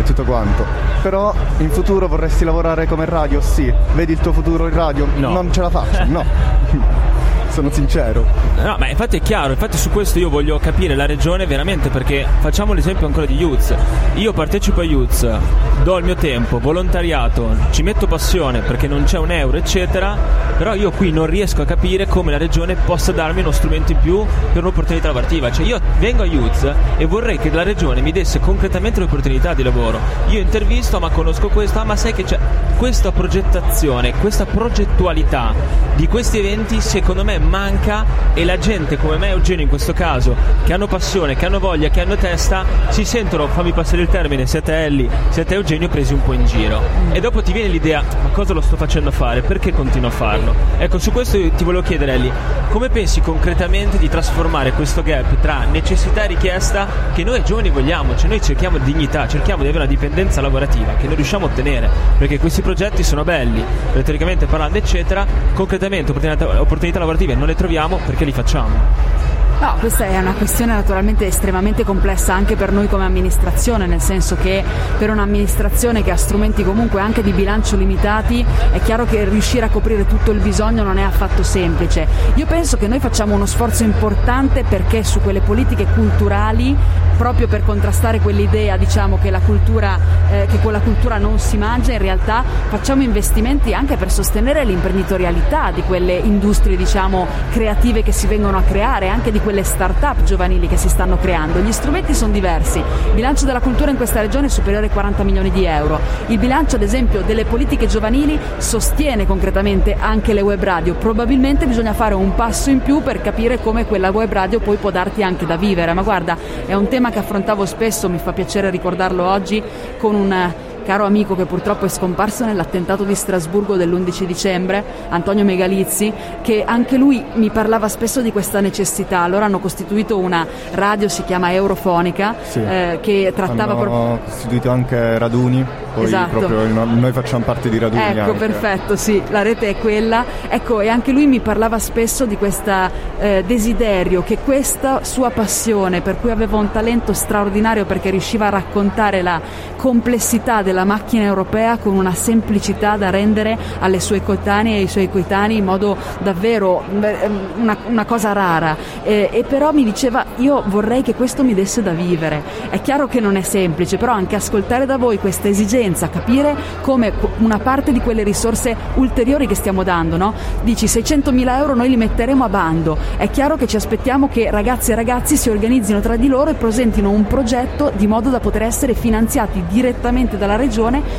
e 0.00 0.02
tutto 0.02 0.24
quanto. 0.24 0.64
Però 1.02 1.32
in 1.58 1.70
futuro 1.70 2.08
vorresti 2.08 2.44
lavorare 2.44 2.86
come 2.86 3.04
radio? 3.04 3.40
Sì. 3.40 3.72
Vedi 3.94 4.12
il 4.12 4.18
tuo 4.18 4.32
futuro 4.32 4.66
in 4.66 4.74
radio? 4.74 5.06
No. 5.16 5.30
Non 5.30 5.52
ce 5.52 5.60
la 5.60 5.70
faccio, 5.70 6.04
no. 6.04 6.24
sono 7.60 7.70
sincero. 7.70 8.24
No, 8.56 8.76
ma 8.78 8.88
infatti 8.88 9.18
è 9.18 9.20
chiaro, 9.20 9.52
infatti 9.52 9.76
su 9.76 9.90
questo 9.90 10.18
io 10.18 10.30
voglio 10.30 10.58
capire 10.58 10.94
la 10.94 11.04
regione 11.04 11.46
veramente 11.46 11.90
perché 11.90 12.26
facciamo 12.40 12.72
l'esempio 12.72 13.06
ancora 13.06 13.26
di 13.26 13.34
Youth. 13.34 13.76
Io 14.14 14.32
partecipo 14.32 14.80
a 14.80 14.84
Youth, 14.84 15.38
do 15.82 15.98
il 15.98 16.04
mio 16.04 16.14
tempo, 16.14 16.58
volontariato, 16.58 17.54
ci 17.70 17.82
metto 17.82 18.06
passione 18.06 18.60
perché 18.60 18.88
non 18.88 19.04
c'è 19.04 19.18
un 19.18 19.30
euro, 19.30 19.58
eccetera, 19.58 20.16
però 20.56 20.74
io 20.74 20.90
qui 20.90 21.10
non 21.10 21.26
riesco 21.26 21.60
a 21.60 21.66
capire 21.66 22.06
come 22.06 22.32
la 22.32 22.38
regione 22.38 22.76
possa 22.76 23.12
darmi 23.12 23.40
uno 23.40 23.50
strumento 23.50 23.92
in 23.92 23.98
più 23.98 24.24
per 24.52 24.62
un'opportunità 24.62 25.08
lavorativa. 25.08 25.52
Cioè 25.52 25.66
io 25.66 25.80
vengo 25.98 26.22
a 26.22 26.26
Youth 26.26 26.74
e 26.96 27.04
vorrei 27.04 27.38
che 27.38 27.50
la 27.50 27.62
regione 27.62 28.00
mi 28.00 28.12
desse 28.12 28.40
concretamente 28.40 29.00
l'opportunità 29.00 29.52
di 29.52 29.62
lavoro. 29.62 29.98
Io 30.28 30.38
intervisto, 30.38 30.98
ma 30.98 31.10
conosco 31.10 31.48
questo, 31.48 31.78
ah, 31.78 31.84
ma 31.84 31.96
sai 31.96 32.14
che 32.14 32.24
c'è 32.24 32.38
questa 32.76 33.12
progettazione, 33.12 34.14
questa 34.14 34.46
progettualità 34.46 35.52
di 35.96 36.06
questi 36.06 36.38
eventi 36.38 36.80
secondo 36.80 37.24
me 37.24 37.38
manca 37.50 38.06
e 38.32 38.44
la 38.44 38.56
gente 38.56 38.96
come 38.96 39.18
me 39.18 39.26
e 39.26 39.30
Eugenio 39.30 39.64
in 39.64 39.68
questo 39.68 39.92
caso, 39.92 40.34
che 40.64 40.72
hanno 40.72 40.86
passione, 40.86 41.36
che 41.36 41.44
hanno 41.44 41.58
voglia, 41.58 41.90
che 41.90 42.00
hanno 42.00 42.16
testa, 42.16 42.64
si 42.88 43.04
sentono, 43.04 43.48
fammi 43.48 43.72
passare 43.72 44.02
il 44.02 44.08
termine, 44.08 44.46
siete 44.46 44.72
Ellie, 44.84 45.10
siete 45.28 45.54
Eugenio 45.54 45.88
presi 45.88 46.14
un 46.14 46.22
po' 46.22 46.32
in 46.32 46.46
giro. 46.46 46.80
E 47.12 47.20
dopo 47.20 47.42
ti 47.42 47.52
viene 47.52 47.68
l'idea, 47.68 48.02
ma 48.22 48.28
cosa 48.30 48.54
lo 48.54 48.60
sto 48.60 48.76
facendo 48.76 49.10
fare? 49.10 49.42
Perché 49.42 49.72
continuo 49.72 50.08
a 50.08 50.12
farlo? 50.12 50.54
Ecco, 50.78 50.98
su 50.98 51.10
questo 51.10 51.38
ti 51.50 51.64
volevo 51.64 51.82
chiedere 51.82 52.14
Ellie, 52.14 52.32
come 52.70 52.88
pensi 52.88 53.20
concretamente 53.20 53.98
di 53.98 54.08
trasformare 54.08 54.72
questo 54.72 55.02
gap 55.02 55.40
tra 55.40 55.64
necessità 55.64 56.22
e 56.22 56.28
richiesta 56.28 56.86
che 57.12 57.24
noi 57.24 57.42
giovani 57.42 57.70
vogliamo? 57.70 58.16
Cioè 58.16 58.28
noi 58.28 58.40
cerchiamo 58.40 58.78
dignità, 58.78 59.26
cerchiamo 59.26 59.62
di 59.62 59.68
avere 59.68 59.84
una 59.84 59.92
dipendenza 59.92 60.40
lavorativa 60.40 60.94
che 60.94 61.06
non 61.06 61.16
riusciamo 61.16 61.46
a 61.46 61.48
ottenere, 61.48 61.90
perché 62.16 62.38
questi 62.38 62.62
progetti 62.62 63.02
sono 63.02 63.24
belli, 63.24 63.62
retoricamente 63.92 64.46
parlando, 64.46 64.78
eccetera, 64.78 65.26
concretamente 65.52 66.12
opportunità, 66.12 66.60
opportunità 66.60 66.98
lavorative 67.00 67.29
non 67.34 67.46
le 67.46 67.54
troviamo 67.54 67.98
perché 68.04 68.24
li 68.24 68.32
facciamo. 68.32 69.39
No, 69.60 69.76
questa 69.78 70.06
è 70.06 70.18
una 70.18 70.32
questione 70.32 70.72
naturalmente 70.72 71.26
estremamente 71.26 71.84
complessa 71.84 72.32
anche 72.32 72.56
per 72.56 72.72
noi 72.72 72.88
come 72.88 73.04
amministrazione, 73.04 73.86
nel 73.86 74.00
senso 74.00 74.34
che 74.36 74.64
per 74.96 75.10
un'amministrazione 75.10 76.02
che 76.02 76.10
ha 76.10 76.16
strumenti 76.16 76.64
comunque 76.64 77.02
anche 77.02 77.22
di 77.22 77.30
bilancio 77.32 77.76
limitati 77.76 78.42
è 78.72 78.80
chiaro 78.80 79.04
che 79.04 79.22
riuscire 79.26 79.66
a 79.66 79.68
coprire 79.68 80.06
tutto 80.06 80.30
il 80.30 80.40
bisogno 80.40 80.82
non 80.82 80.96
è 80.96 81.02
affatto 81.02 81.42
semplice. 81.42 82.08
Io 82.36 82.46
penso 82.46 82.78
che 82.78 82.88
noi 82.88 83.00
facciamo 83.00 83.34
uno 83.34 83.44
sforzo 83.44 83.82
importante 83.82 84.64
perché 84.66 85.04
su 85.04 85.20
quelle 85.20 85.40
politiche 85.40 85.84
culturali, 85.94 86.74
proprio 87.18 87.46
per 87.46 87.62
contrastare 87.62 88.18
quell'idea 88.20 88.78
diciamo, 88.78 89.18
che, 89.20 89.30
cultura, 89.44 89.98
eh, 90.30 90.46
che 90.50 90.58
con 90.62 90.72
la 90.72 90.80
cultura 90.80 91.18
non 91.18 91.38
si 91.38 91.58
mangia, 91.58 91.92
in 91.92 91.98
realtà 91.98 92.42
facciamo 92.70 93.02
investimenti 93.02 93.74
anche 93.74 93.96
per 93.96 94.10
sostenere 94.10 94.64
l'imprenditorialità 94.64 95.70
di 95.70 95.82
quelle 95.82 96.14
industrie 96.14 96.78
diciamo, 96.78 97.26
creative 97.50 98.02
che 98.02 98.12
si 98.12 98.26
vengono 98.26 98.56
a 98.56 98.62
creare, 98.62 99.10
anche 99.10 99.30
di 99.30 99.38
quelle 99.38 99.48
start-up 99.62 100.22
giovanili 100.22 100.66
che 100.66 100.76
si 100.76 100.88
stanno 100.88 101.18
creando. 101.18 101.58
Gli 101.58 101.72
strumenti 101.72 102.14
sono 102.14 102.32
diversi. 102.32 102.78
Il 102.78 103.14
bilancio 103.14 103.44
della 103.44 103.60
cultura 103.60 103.90
in 103.90 103.96
questa 103.96 104.20
regione 104.20 104.46
è 104.46 104.48
superiore 104.50 104.86
ai 104.86 104.92
40 104.92 105.22
milioni 105.24 105.50
di 105.50 105.64
euro. 105.64 105.98
Il 106.28 106.38
bilancio, 106.38 106.76
ad 106.76 106.82
esempio, 106.82 107.22
delle 107.22 107.44
politiche 107.44 107.86
giovanili 107.86 108.38
sostiene 108.58 109.26
concretamente 109.26 109.96
anche 109.98 110.32
le 110.32 110.40
web 110.40 110.62
radio. 110.62 110.94
Probabilmente 110.94 111.66
bisogna 111.66 111.92
fare 111.92 112.14
un 112.14 112.34
passo 112.34 112.70
in 112.70 112.80
più 112.80 113.02
per 113.02 113.20
capire 113.20 113.60
come 113.60 113.86
quella 113.86 114.10
web 114.10 114.32
radio 114.32 114.60
poi 114.60 114.76
può 114.76 114.90
darti 114.90 115.22
anche 115.22 115.46
da 115.46 115.56
vivere. 115.56 115.92
Ma 115.92 116.02
guarda, 116.02 116.36
è 116.66 116.74
un 116.74 116.88
tema 116.88 117.10
che 117.10 117.18
affrontavo 117.18 117.66
spesso, 117.66 118.08
mi 118.08 118.18
fa 118.18 118.32
piacere 118.32 118.70
ricordarlo 118.70 119.24
oggi 119.24 119.62
con 119.98 120.14
un 120.14 120.52
caro 120.90 121.04
amico 121.04 121.36
che 121.36 121.44
purtroppo 121.44 121.84
è 121.84 121.88
scomparso 121.88 122.44
nell'attentato 122.44 123.04
di 123.04 123.14
Strasburgo 123.14 123.76
dell'11 123.76 124.24
dicembre, 124.24 124.82
Antonio 125.10 125.44
Megalizzi, 125.44 126.12
che 126.42 126.64
anche 126.66 126.96
lui 126.96 127.24
mi 127.34 127.48
parlava 127.50 127.86
spesso 127.86 128.20
di 128.22 128.32
questa 128.32 128.58
necessità. 128.58 129.20
Allora 129.20 129.44
hanno 129.44 129.60
costituito 129.60 130.18
una 130.18 130.44
radio, 130.72 131.06
si 131.06 131.22
chiama 131.22 131.52
Eurofonica, 131.52 132.34
sì. 132.42 132.60
eh, 132.60 132.98
che 133.00 133.32
trattava 133.32 133.76
proprio... 133.76 133.94
Hanno 133.94 134.18
costituito 134.24 134.70
anche 134.70 135.16
raduni 135.16 135.64
Poi 135.94 136.04
esatto. 136.06 136.38
proprio 136.38 136.66
noi 136.66 137.12
facciamo 137.12 137.44
parte 137.44 137.68
di 137.68 137.78
raduni. 137.78 138.02
Ecco, 138.02 138.20
anche. 138.32 138.38
perfetto, 138.38 138.96
sì, 138.96 139.22
la 139.28 139.42
rete 139.42 139.68
è 139.68 139.76
quella. 139.76 140.24
Ecco, 140.48 140.80
e 140.80 140.88
anche 140.88 141.12
lui 141.12 141.28
mi 141.28 141.38
parlava 141.38 141.78
spesso 141.78 142.26
di 142.26 142.36
questo 142.36 142.72
eh, 143.20 143.44
desiderio 143.46 144.24
che 144.24 144.38
questa 144.38 145.04
sua 145.04 145.30
passione, 145.30 146.00
per 146.00 146.18
cui 146.18 146.32
aveva 146.32 146.56
un 146.56 146.72
talento 146.72 147.12
straordinario 147.12 147.84
perché 147.84 148.10
riusciva 148.10 148.48
a 148.48 148.50
raccontare 148.50 149.22
la 149.22 149.40
complessità 149.76 150.62
della 150.62 150.79
macchina 150.84 151.24
europea 151.24 151.76
con 151.76 151.94
una 151.94 152.14
semplicità 152.14 152.96
da 152.96 153.10
rendere 153.10 153.58
alle 153.78 154.00
sue 154.00 154.22
coetanee 154.22 154.76
e 154.76 154.80
ai 154.80 154.88
suoi 154.88 155.08
coetanei 155.10 155.58
in 155.58 155.64
modo 155.64 155.96
davvero 156.20 156.82
una, 156.90 157.76
una 157.86 158.04
cosa 158.04 158.32
rara. 158.32 158.76
E, 159.02 159.28
e 159.32 159.44
però 159.44 159.72
mi 159.72 159.84
diceva, 159.84 160.24
io 160.36 160.62
vorrei 160.66 161.02
che 161.02 161.14
questo 161.14 161.44
mi 161.44 161.54
desse 161.54 161.82
da 161.82 161.92
vivere. 161.92 162.42
È 162.70 162.80
chiaro 162.80 163.06
che 163.06 163.20
non 163.20 163.36
è 163.36 163.42
semplice, 163.42 163.96
però 163.96 164.12
anche 164.12 164.36
ascoltare 164.36 164.86
da 164.86 164.96
voi 164.96 165.18
questa 165.18 165.48
esigenza, 165.48 166.08
capire 166.08 166.56
come 166.80 167.12
una 167.38 167.58
parte 167.58 167.92
di 167.92 168.00
quelle 168.00 168.22
risorse 168.22 168.76
ulteriori 168.94 169.46
che 169.46 169.54
stiamo 169.54 169.82
dando, 169.82 170.16
no? 170.16 170.34
Dici 170.62 170.86
600 170.86 171.32
mila 171.32 171.58
euro 171.58 171.74
noi 171.74 171.88
li 171.88 171.96
metteremo 171.96 172.44
a 172.44 172.48
bando, 172.48 172.96
è 173.16 173.30
chiaro 173.30 173.56
che 173.56 173.66
ci 173.66 173.76
aspettiamo 173.76 174.28
che 174.28 174.50
ragazzi 174.50 174.92
e 174.92 174.94
ragazzi 174.94 175.36
si 175.36 175.50
organizzino 175.50 176.00
tra 176.00 176.16
di 176.16 176.28
loro 176.28 176.50
e 176.50 176.54
presentino 176.54 177.10
un 177.10 177.26
progetto 177.26 177.92
di 177.94 178.06
modo 178.06 178.30
da 178.30 178.40
poter 178.40 178.62
essere 178.62 178.94
finanziati 178.94 179.62
direttamente 179.68 180.36
dalla 180.36 180.56
regione 180.56 180.69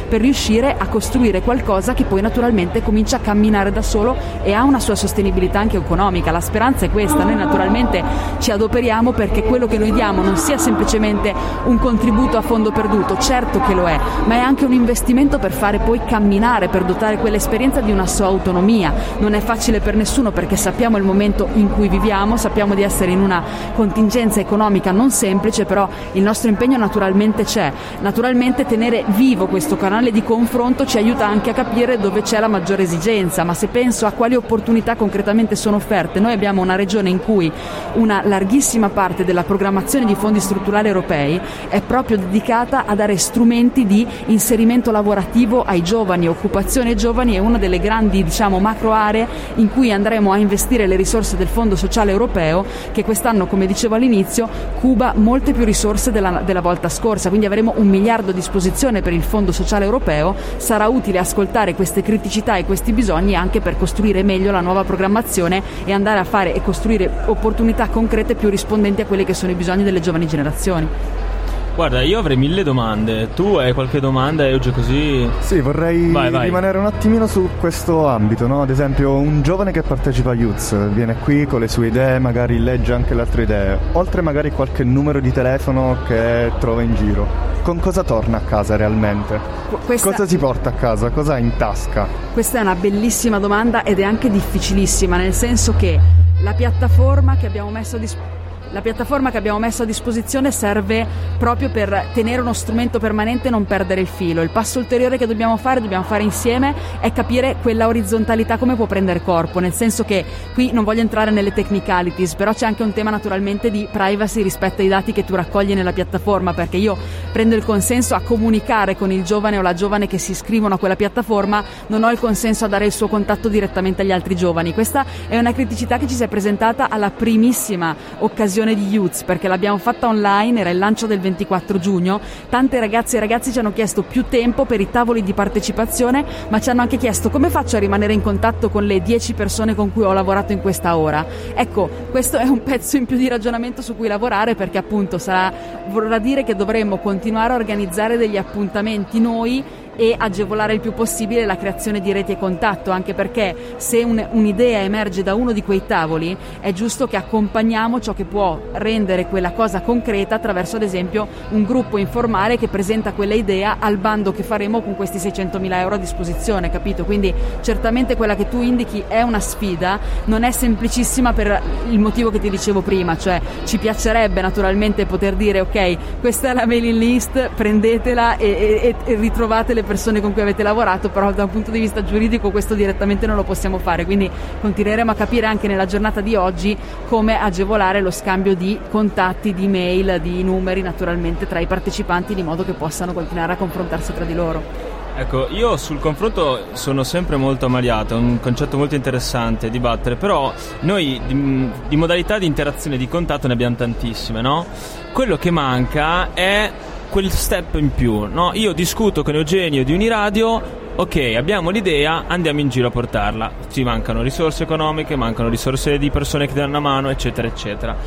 per 0.07 0.21
riuscire 0.21 0.75
a 0.77 0.87
costruire 0.87 1.41
qualcosa 1.41 1.93
che 1.93 2.05
poi 2.05 2.21
naturalmente 2.21 2.81
comincia 2.81 3.17
a 3.17 3.19
camminare 3.19 3.71
da 3.71 3.81
solo 3.81 4.15
e 4.43 4.53
ha 4.53 4.63
una 4.63 4.79
sua 4.79 4.95
sostenibilità 4.95 5.59
anche 5.59 5.77
economica. 5.77 6.31
La 6.31 6.39
speranza 6.39 6.85
è 6.85 6.89
questa, 6.89 7.23
noi 7.23 7.35
naturalmente 7.35 8.01
ci 8.39 8.51
adoperiamo 8.51 9.11
perché 9.11 9.43
quello 9.43 9.67
che 9.67 9.77
noi 9.77 9.91
diamo 9.91 10.21
non 10.21 10.37
sia 10.37 10.57
semplicemente 10.57 11.33
un 11.65 11.77
contributo 11.79 12.37
a 12.37 12.41
fondo 12.41 12.71
perduto, 12.71 13.17
certo 13.17 13.59
che 13.61 13.73
lo 13.73 13.87
è, 13.87 13.99
ma 14.25 14.35
è 14.35 14.39
anche 14.39 14.65
un 14.65 14.73
investimento 14.73 15.37
per 15.37 15.51
fare 15.51 15.79
poi 15.79 15.99
camminare, 16.05 16.69
per 16.69 16.85
dotare 16.85 17.17
quell'esperienza 17.17 17.81
di 17.81 17.91
una 17.91 18.07
sua 18.07 18.27
autonomia. 18.27 18.93
Non 19.17 19.33
è 19.33 19.39
facile 19.39 19.81
per 19.81 19.95
nessuno 19.95 20.31
perché 20.31 20.55
sappiamo 20.55 20.97
il 20.97 21.03
momento 21.03 21.49
in 21.53 21.69
cui 21.71 21.89
viviamo, 21.89 22.37
sappiamo 22.37 22.73
di 22.73 22.83
essere 22.83 23.11
in 23.11 23.21
una 23.21 23.43
contingenza 23.73 24.39
economica 24.39 24.91
non 24.91 25.11
semplice, 25.11 25.65
però 25.65 25.87
il 26.13 26.23
nostro 26.23 26.49
impegno 26.49 26.77
naturalmente 26.77 27.43
c'è. 27.43 27.71
Naturalmente 28.01 28.65
tenere 28.65 29.03
vivo 29.07 29.30
questo 29.35 29.77
canale 29.77 30.11
di 30.11 30.23
confronto 30.23 30.85
ci 30.85 30.97
aiuta 30.97 31.25
anche 31.25 31.51
a 31.51 31.53
capire 31.53 31.97
dove 31.97 32.21
c'è 32.21 32.39
la 32.39 32.47
maggiore 32.47 32.83
esigenza, 32.83 33.43
ma 33.43 33.53
se 33.53 33.67
penso 33.67 34.05
a 34.05 34.11
quali 34.11 34.35
opportunità 34.35 34.95
concretamente 34.95 35.55
sono 35.55 35.77
offerte, 35.77 36.19
noi 36.19 36.33
abbiamo 36.33 36.61
una 36.61 36.75
regione 36.75 37.09
in 37.09 37.19
cui 37.19 37.51
una 37.93 38.21
larghissima 38.25 38.89
parte 38.89 39.23
della 39.23 39.43
programmazione 39.43 40.05
di 40.05 40.15
fondi 40.15 40.39
strutturali 40.39 40.87
europei 40.87 41.39
è 41.69 41.81
proprio 41.81 42.17
dedicata 42.17 42.85
a 42.85 42.93
dare 42.93 43.17
strumenti 43.17 43.85
di 43.85 44.05
inserimento 44.25 44.91
lavorativo 44.91 45.63
ai 45.63 45.81
giovani, 45.81 46.27
occupazione 46.27 46.89
ai 46.89 46.95
giovani 46.95 47.35
è 47.35 47.39
una 47.39 47.57
delle 47.57 47.79
grandi 47.79 48.23
diciamo, 48.23 48.59
macro 48.59 48.91
aree 48.91 49.27
in 49.55 49.69
cui 49.69 49.91
andremo 49.91 50.31
a 50.31 50.37
investire 50.37 50.87
le 50.87 50.95
risorse 50.95 51.37
del 51.37 51.47
Fondo 51.47 51.75
Sociale 51.75 52.11
Europeo 52.11 52.65
che 52.91 53.03
quest'anno, 53.03 53.47
come 53.47 53.65
dicevo 53.65 53.95
all'inizio, 53.95 54.49
cuba 54.79 55.13
molte 55.15 55.53
più 55.53 55.63
risorse 55.63 56.11
della, 56.11 56.41
della 56.45 56.61
volta 56.61 56.89
scorsa, 56.89 57.29
quindi 57.29 57.45
avremo 57.45 57.73
un 57.77 57.87
miliardo 57.87 58.31
a 58.31 58.33
disposizione 58.33 59.01
per 59.01 59.13
il 59.13 59.20
Fondo 59.23 59.51
Sociale 59.51 59.85
Europeo, 59.85 60.35
sarà 60.57 60.87
utile 60.87 61.19
ascoltare 61.19 61.75
queste 61.75 62.01
criticità 62.01 62.55
e 62.57 62.65
questi 62.65 62.91
bisogni 62.91 63.35
anche 63.35 63.61
per 63.61 63.77
costruire 63.77 64.23
meglio 64.23 64.51
la 64.51 64.61
nuova 64.61 64.83
programmazione 64.83 65.61
e 65.85 65.91
andare 65.91 66.19
a 66.19 66.23
fare 66.23 66.53
e 66.53 66.61
costruire 66.61 67.09
opportunità 67.25 67.87
concrete 67.87 68.35
più 68.35 68.49
rispondenti 68.49 69.01
a 69.01 69.05
quelli 69.05 69.25
che 69.25 69.33
sono 69.33 69.51
i 69.51 69.55
bisogni 69.55 69.83
delle 69.83 69.99
giovani 69.99 70.27
generazioni. 70.27 71.30
Guarda, 71.73 72.01
io 72.01 72.19
avrei 72.19 72.35
mille 72.35 72.63
domande. 72.63 73.33
Tu 73.33 73.55
hai 73.55 73.73
qualche 73.73 74.01
domanda 74.01 74.45
e 74.45 74.53
oggi 74.53 74.71
così. 74.71 75.27
Sì, 75.39 75.61
vorrei 75.61 76.11
vai, 76.11 76.29
vai. 76.29 76.45
rimanere 76.45 76.77
un 76.77 76.85
attimino 76.85 77.27
su 77.27 77.47
questo 77.59 78.07
ambito, 78.07 78.45
no? 78.45 78.61
Ad 78.61 78.69
esempio, 78.69 79.13
un 79.13 79.41
giovane 79.41 79.71
che 79.71 79.81
partecipa 79.81 80.31
a 80.31 80.33
Youth 80.33 80.89
viene 80.89 81.15
qui 81.15 81.45
con 81.45 81.61
le 81.61 81.69
sue 81.69 81.87
idee, 81.87 82.19
magari 82.19 82.59
legge 82.59 82.93
anche 82.93 83.13
le 83.13 83.21
altre 83.21 83.43
idee, 83.43 83.79
oltre 83.93 84.21
magari 84.21 84.51
qualche 84.51 84.83
numero 84.83 85.21
di 85.21 85.31
telefono 85.31 85.97
che 86.05 86.51
trova 86.59 86.81
in 86.81 86.93
giro. 86.95 87.25
Con 87.63 87.79
cosa 87.79 88.03
torna 88.03 88.37
a 88.37 88.41
casa 88.41 88.75
realmente? 88.75 89.39
Questa... 89.85 90.09
Cosa 90.09 90.27
si 90.27 90.37
porta 90.37 90.69
a 90.69 90.73
casa? 90.73 91.09
Cosa 91.09 91.35
ha 91.35 91.37
in 91.37 91.55
tasca? 91.55 92.05
Questa 92.33 92.57
è 92.57 92.61
una 92.61 92.75
bellissima 92.75 93.39
domanda 93.39 93.83
ed 93.83 93.99
è 93.99 94.03
anche 94.03 94.29
difficilissima, 94.29 95.15
nel 95.15 95.33
senso 95.33 95.73
che 95.77 95.97
la 96.41 96.53
piattaforma 96.53 97.37
che 97.37 97.45
abbiamo 97.45 97.69
messo 97.69 97.95
a 97.95 97.99
disposizione 97.99 98.40
la 98.71 98.81
piattaforma 98.81 99.31
che 99.31 99.37
abbiamo 99.37 99.59
messo 99.59 99.83
a 99.83 99.85
disposizione 99.85 100.51
serve 100.51 101.05
proprio 101.37 101.69
per 101.69 102.07
tenere 102.13 102.41
uno 102.41 102.53
strumento 102.53 102.99
permanente 102.99 103.47
e 103.47 103.51
non 103.51 103.65
perdere 103.65 104.01
il 104.01 104.07
filo. 104.07 104.41
Il 104.41 104.49
passo 104.49 104.79
ulteriore 104.79 105.17
che 105.17 105.27
dobbiamo 105.27 105.57
fare, 105.57 105.81
dobbiamo 105.81 106.03
fare 106.03 106.23
insieme, 106.23 106.73
è 106.99 107.11
capire 107.11 107.57
quella 107.61 107.87
orizzontalità 107.87 108.57
come 108.57 108.75
può 108.75 108.85
prendere 108.85 109.21
corpo, 109.21 109.59
nel 109.59 109.73
senso 109.73 110.03
che 110.03 110.23
qui 110.53 110.71
non 110.71 110.83
voglio 110.83 111.01
entrare 111.01 111.31
nelle 111.31 111.53
technicalities, 111.53 112.35
però 112.35 112.53
c'è 112.53 112.65
anche 112.65 112.83
un 112.83 112.93
tema 112.93 113.09
naturalmente 113.09 113.69
di 113.69 113.87
privacy 113.91 114.41
rispetto 114.41 114.81
ai 114.81 114.87
dati 114.87 115.11
che 115.11 115.25
tu 115.25 115.35
raccogli 115.35 115.73
nella 115.73 115.93
piattaforma, 115.93 116.53
perché 116.53 116.77
io 116.77 116.97
prendo 117.31 117.55
il 117.55 117.65
consenso 117.65 118.15
a 118.15 118.21
comunicare 118.21 118.95
con 118.95 119.11
il 119.11 119.23
giovane 119.23 119.57
o 119.57 119.61
la 119.61 119.73
giovane 119.73 120.07
che 120.07 120.17
si 120.17 120.31
iscrivono 120.31 120.75
a 120.75 120.77
quella 120.77 120.95
piattaforma, 120.95 121.63
non 121.87 122.03
ho 122.03 122.11
il 122.11 122.19
consenso 122.19 122.65
a 122.65 122.67
dare 122.67 122.85
il 122.85 122.91
suo 122.91 123.07
contatto 123.07 123.49
direttamente 123.49 124.01
agli 124.01 124.11
altri 124.11 124.35
giovani. 124.35 124.73
Questa 124.73 125.05
è 125.27 125.37
una 125.37 125.53
criticità 125.53 125.97
che 125.97 126.07
ci 126.07 126.15
si 126.15 126.23
è 126.23 126.27
presentata 126.27 126.89
alla 126.89 127.11
primissima 127.11 127.95
occasione 128.19 128.60
edizione 128.61 128.75
di 128.75 128.87
Youth 128.87 129.25
perché 129.25 129.47
l'abbiamo 129.47 129.77
fatta 129.77 130.07
online, 130.07 130.59
era 130.59 130.69
il 130.69 130.77
lancio 130.77 131.07
del 131.07 131.19
24 131.19 131.79
giugno. 131.79 132.19
Tante 132.49 132.79
ragazze 132.79 133.17
e 133.17 133.19
ragazzi 133.19 133.51
ci 133.51 133.59
hanno 133.59 133.73
chiesto 133.73 134.03
più 134.03 134.25
tempo 134.29 134.65
per 134.65 134.79
i 134.79 134.89
tavoli 134.89 135.23
di 135.23 135.33
partecipazione, 135.33 136.23
ma 136.49 136.59
ci 136.59 136.69
hanno 136.69 136.81
anche 136.81 136.97
chiesto 136.97 137.29
come 137.29 137.49
faccio 137.49 137.77
a 137.77 137.79
rimanere 137.79 138.13
in 138.13 138.21
contatto 138.21 138.69
con 138.69 138.85
le 138.85 139.01
10 139.01 139.33
persone 139.33 139.75
con 139.75 139.91
cui 139.91 140.03
ho 140.03 140.13
lavorato 140.13 140.51
in 140.51 140.61
questa 140.61 140.97
ora. 140.97 141.25
Ecco, 141.53 141.89
questo 142.11 142.37
è 142.37 142.45
un 142.45 142.63
pezzo 142.63 142.97
in 142.97 143.05
più 143.05 143.17
di 143.17 143.27
ragionamento 143.27 143.81
su 143.81 143.95
cui 143.95 144.07
lavorare 144.07 144.55
perché 144.55 144.77
appunto 144.77 145.17
sarà, 145.17 145.51
vorrà 145.87 146.19
dire 146.19 146.43
che 146.43 146.55
dovremmo 146.55 146.97
continuare 146.97 147.53
a 147.53 147.55
organizzare 147.55 148.17
degli 148.17 148.37
appuntamenti 148.37 149.19
noi 149.19 149.63
e 149.95 150.15
agevolare 150.17 150.73
il 150.73 150.79
più 150.79 150.93
possibile 150.93 151.45
la 151.45 151.57
creazione 151.57 152.01
di 152.01 152.11
reti 152.11 152.33
e 152.33 152.37
contatto, 152.37 152.91
anche 152.91 153.13
perché 153.13 153.75
se 153.77 154.03
un, 154.03 154.25
un'idea 154.31 154.79
emerge 154.79 155.23
da 155.23 155.35
uno 155.35 155.51
di 155.51 155.63
quei 155.63 155.85
tavoli 155.85 156.35
è 156.59 156.71
giusto 156.73 157.07
che 157.07 157.17
accompagniamo 157.17 157.99
ciò 157.99 158.13
che 158.13 158.25
può 158.25 158.59
rendere 158.73 159.27
quella 159.27 159.51
cosa 159.51 159.81
concreta 159.81 160.35
attraverso 160.35 160.77
ad 160.77 160.83
esempio 160.83 161.27
un 161.49 161.63
gruppo 161.63 161.97
informale 161.97 162.57
che 162.57 162.67
presenta 162.67 163.13
quella 163.13 163.33
idea 163.33 163.77
al 163.79 163.97
bando 163.97 164.31
che 164.31 164.43
faremo 164.43 164.81
con 164.81 164.95
questi 164.95 165.17
600.000 165.17 165.73
euro 165.73 165.95
a 165.95 165.97
disposizione, 165.97 166.69
capito? 166.69 167.05
Quindi 167.05 167.33
certamente 167.61 168.15
quella 168.15 168.35
che 168.35 168.47
tu 168.47 168.61
indichi 168.61 169.03
è 169.07 169.21
una 169.21 169.39
sfida, 169.39 169.99
non 170.25 170.43
è 170.43 170.51
semplicissima 170.51 171.33
per 171.33 171.61
il 171.89 171.99
motivo 171.99 172.31
che 172.31 172.39
ti 172.39 172.49
dicevo 172.49 172.81
prima, 172.81 173.17
cioè 173.17 173.39
ci 173.65 173.77
piacerebbe 173.77 174.41
naturalmente 174.41 175.05
poter 175.05 175.35
dire 175.35 175.59
ok, 175.61 176.19
questa 176.19 176.49
è 176.49 176.53
la 176.53 176.65
mailing 176.65 176.97
list, 176.97 177.49
prendetela 177.55 178.37
e, 178.37 178.95
e, 179.05 179.11
e 179.11 179.15
ritrovate 179.15 179.73
le 179.81 179.83
persone 179.83 180.21
con 180.21 180.31
cui 180.33 180.41
avete 180.41 180.63
lavorato, 180.63 181.09
però 181.09 181.31
da 181.31 181.43
un 181.43 181.49
punto 181.49 181.71
di 181.71 181.79
vista 181.79 182.03
giuridico 182.03 182.51
questo 182.51 182.75
direttamente 182.75 183.25
non 183.25 183.35
lo 183.35 183.43
possiamo 183.43 183.79
fare, 183.79 184.05
quindi 184.05 184.29
continueremo 184.61 185.11
a 185.11 185.15
capire 185.15 185.47
anche 185.47 185.67
nella 185.67 185.85
giornata 185.85 186.21
di 186.21 186.35
oggi 186.35 186.77
come 187.07 187.39
agevolare 187.39 188.01
lo 188.01 188.11
scambio 188.11 188.55
di 188.55 188.79
contatti, 188.89 189.53
di 189.53 189.67
mail, 189.67 190.19
di 190.21 190.43
numeri 190.43 190.81
naturalmente 190.81 191.47
tra 191.47 191.59
i 191.59 191.67
partecipanti 191.67 192.33
di 192.35 192.43
modo 192.43 192.63
che 192.63 192.73
possano 192.73 193.13
continuare 193.13 193.53
a 193.53 193.55
confrontarsi 193.55 194.13
tra 194.13 194.23
di 194.23 194.33
loro. 194.33 194.99
Ecco, 195.13 195.49
io 195.49 195.75
sul 195.75 195.99
confronto 195.99 196.67
sono 196.71 197.03
sempre 197.03 197.35
molto 197.35 197.65
ammaliato, 197.65 198.15
è 198.15 198.17
un 198.17 198.39
concetto 198.39 198.77
molto 198.77 198.95
interessante 198.95 199.69
dibattere, 199.69 200.15
però 200.15 200.53
noi 200.81 201.19
di, 201.27 201.69
di 201.89 201.95
modalità 201.97 202.39
di 202.39 202.45
interazione 202.45 202.95
di 202.95 203.07
contatto 203.09 203.47
ne 203.47 203.53
abbiamo 203.53 203.75
tantissime, 203.75 204.41
no? 204.41 204.65
Quello 205.11 205.37
che 205.37 205.51
manca 205.51 206.33
è 206.33 206.71
quel 207.11 207.29
step 207.29 207.75
in 207.75 207.93
più, 207.93 208.25
no? 208.31 208.51
Io 208.53 208.71
discuto 208.71 209.21
con 209.21 209.35
Eugenio 209.35 209.83
di 209.83 209.91
Uniradio, 209.91 210.61
ok, 210.95 211.33
abbiamo 211.35 211.69
l'idea, 211.69 212.23
andiamo 212.25 212.61
in 212.61 212.69
giro 212.69 212.87
a 212.87 212.91
portarla. 212.91 213.51
Ci 213.69 213.83
mancano 213.83 214.21
risorse 214.21 214.63
economiche, 214.63 215.17
mancano 215.17 215.49
risorse 215.49 215.97
di 215.97 216.09
persone 216.09 216.47
che 216.47 216.53
danno 216.53 216.69
una 216.69 216.79
mano, 216.79 217.09
eccetera, 217.09 217.49
eccetera. 217.49 217.97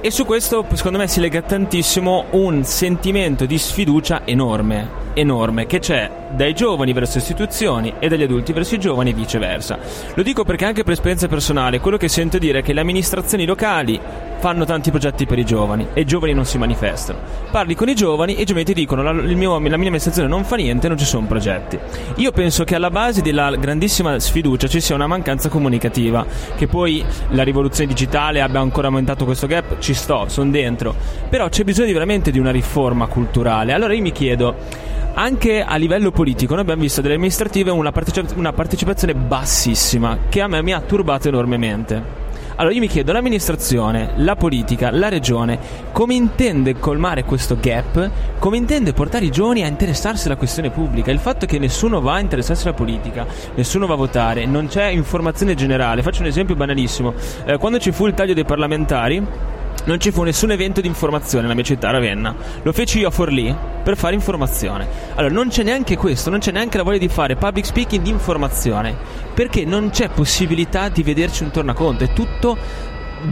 E 0.00 0.10
su 0.10 0.26
questo, 0.26 0.66
secondo 0.72 0.98
me, 0.98 1.06
si 1.06 1.20
lega 1.20 1.42
tantissimo 1.42 2.24
un 2.30 2.64
sentimento 2.64 3.46
di 3.46 3.56
sfiducia 3.56 4.22
enorme 4.26 5.02
enorme 5.14 5.66
che 5.66 5.78
c'è 5.78 6.10
dai 6.34 6.54
giovani 6.54 6.92
verso 6.92 7.18
istituzioni 7.18 7.94
e 7.98 8.08
dagli 8.08 8.22
adulti 8.22 8.52
verso 8.52 8.74
i 8.74 8.78
giovani 8.78 9.10
e 9.10 9.14
viceversa. 9.14 9.78
Lo 10.14 10.22
dico 10.22 10.44
perché 10.44 10.64
anche 10.64 10.82
per 10.82 10.92
esperienza 10.92 11.28
personale, 11.28 11.80
quello 11.80 11.96
che 11.96 12.08
sento 12.08 12.38
dire 12.38 12.60
è 12.60 12.62
che 12.62 12.72
le 12.72 12.80
amministrazioni 12.80 13.44
locali 13.46 14.00
fanno 14.38 14.66
tanti 14.66 14.90
progetti 14.90 15.24
per 15.24 15.38
i 15.38 15.44
giovani 15.44 15.86
e 15.94 16.02
i 16.02 16.04
giovani 16.04 16.34
non 16.34 16.44
si 16.44 16.58
manifestano. 16.58 17.18
Parli 17.50 17.74
con 17.74 17.88
i 17.88 17.94
giovani 17.94 18.34
e 18.34 18.42
i 18.42 18.44
giovani 18.44 18.66
ti 18.66 18.74
dicono 18.74 19.02
la, 19.02 19.12
mio, 19.12 19.52
la 19.52 19.58
mia 19.58 19.76
amministrazione 19.76 20.28
non 20.28 20.44
fa 20.44 20.56
niente, 20.56 20.86
non 20.88 20.98
ci 20.98 21.06
sono 21.06 21.26
progetti. 21.26 21.78
Io 22.16 22.30
penso 22.30 22.64
che 22.64 22.74
alla 22.74 22.90
base 22.90 23.22
della 23.22 23.54
grandissima 23.56 24.18
sfiducia 24.18 24.68
ci 24.68 24.80
sia 24.80 24.94
una 24.94 25.06
mancanza 25.06 25.48
comunicativa, 25.48 26.26
che 26.56 26.66
poi 26.66 27.02
la 27.30 27.42
rivoluzione 27.42 27.88
digitale 27.88 28.42
abbia 28.42 28.60
ancora 28.60 28.88
aumentato 28.88 29.24
questo 29.24 29.46
gap, 29.46 29.78
ci 29.78 29.94
sto, 29.94 30.26
sono 30.28 30.50
dentro, 30.50 30.94
però 31.30 31.48
c'è 31.48 31.64
bisogno 31.64 31.92
veramente 31.92 32.30
di 32.30 32.38
una 32.38 32.50
riforma 32.50 33.06
culturale. 33.06 33.72
Allora 33.72 33.94
io 33.94 34.02
mi 34.02 34.12
chiedo 34.12 34.56
anche 35.14 35.62
a 35.62 35.76
livello 35.76 36.10
politico 36.10 36.54
noi 36.54 36.62
abbiamo 36.62 36.82
visto 36.82 37.00
delle 37.00 37.14
amministrative 37.14 37.70
una, 37.70 37.92
partecip- 37.92 38.36
una 38.36 38.52
partecipazione 38.52 39.14
bassissima 39.14 40.18
che 40.28 40.40
a 40.40 40.48
me 40.48 40.62
mi 40.62 40.72
ha 40.72 40.80
turbato 40.80 41.28
enormemente. 41.28 42.22
Allora 42.56 42.72
io 42.72 42.80
mi 42.80 42.86
chiedo, 42.86 43.10
l'amministrazione, 43.10 44.12
la 44.16 44.36
politica, 44.36 44.92
la 44.92 45.08
regione, 45.08 45.58
come 45.90 46.14
intende 46.14 46.78
colmare 46.78 47.24
questo 47.24 47.56
gap? 47.60 48.10
Come 48.38 48.56
intende 48.56 48.92
portare 48.92 49.24
i 49.24 49.30
giovani 49.30 49.64
a 49.64 49.66
interessarsi 49.66 50.26
alla 50.26 50.36
questione 50.36 50.70
pubblica? 50.70 51.10
Il 51.10 51.18
fatto 51.18 51.46
che 51.46 51.58
nessuno 51.58 52.00
va 52.00 52.14
a 52.14 52.20
interessarsi 52.20 52.68
alla 52.68 52.76
politica, 52.76 53.26
nessuno 53.56 53.86
va 53.86 53.94
a 53.94 53.96
votare, 53.96 54.46
non 54.46 54.68
c'è 54.68 54.86
informazione 54.86 55.56
generale. 55.56 56.02
Faccio 56.02 56.20
un 56.20 56.28
esempio 56.28 56.54
banalissimo. 56.54 57.14
Eh, 57.44 57.58
quando 57.58 57.80
ci 57.80 57.90
fu 57.90 58.06
il 58.06 58.14
taglio 58.14 58.34
dei 58.34 58.44
parlamentari, 58.44 59.20
non 59.84 60.00
ci 60.00 60.10
fu 60.10 60.22
nessun 60.22 60.50
evento 60.50 60.80
di 60.80 60.86
informazione 60.86 61.42
nella 61.42 61.54
mia 61.54 61.64
città, 61.64 61.90
Ravenna. 61.90 62.34
Lo 62.62 62.72
feci 62.72 62.98
io 63.00 63.08
a 63.08 63.10
Forlì 63.10 63.54
per 63.82 63.96
fare 63.96 64.14
informazione. 64.14 64.86
Allora, 65.14 65.32
non 65.32 65.48
c'è 65.48 65.62
neanche 65.62 65.96
questo, 65.96 66.30
non 66.30 66.38
c'è 66.38 66.52
neanche 66.52 66.78
la 66.78 66.82
voglia 66.82 66.98
di 66.98 67.08
fare 67.08 67.36
public 67.36 67.66
speaking 67.66 68.02
di 68.02 68.10
informazione, 68.10 68.96
perché 69.34 69.64
non 69.64 69.90
c'è 69.90 70.08
possibilità 70.08 70.88
di 70.88 71.02
vederci 71.02 71.42
un 71.42 71.50
tornaconto, 71.50 72.04
è 72.04 72.12
tutto 72.12 72.56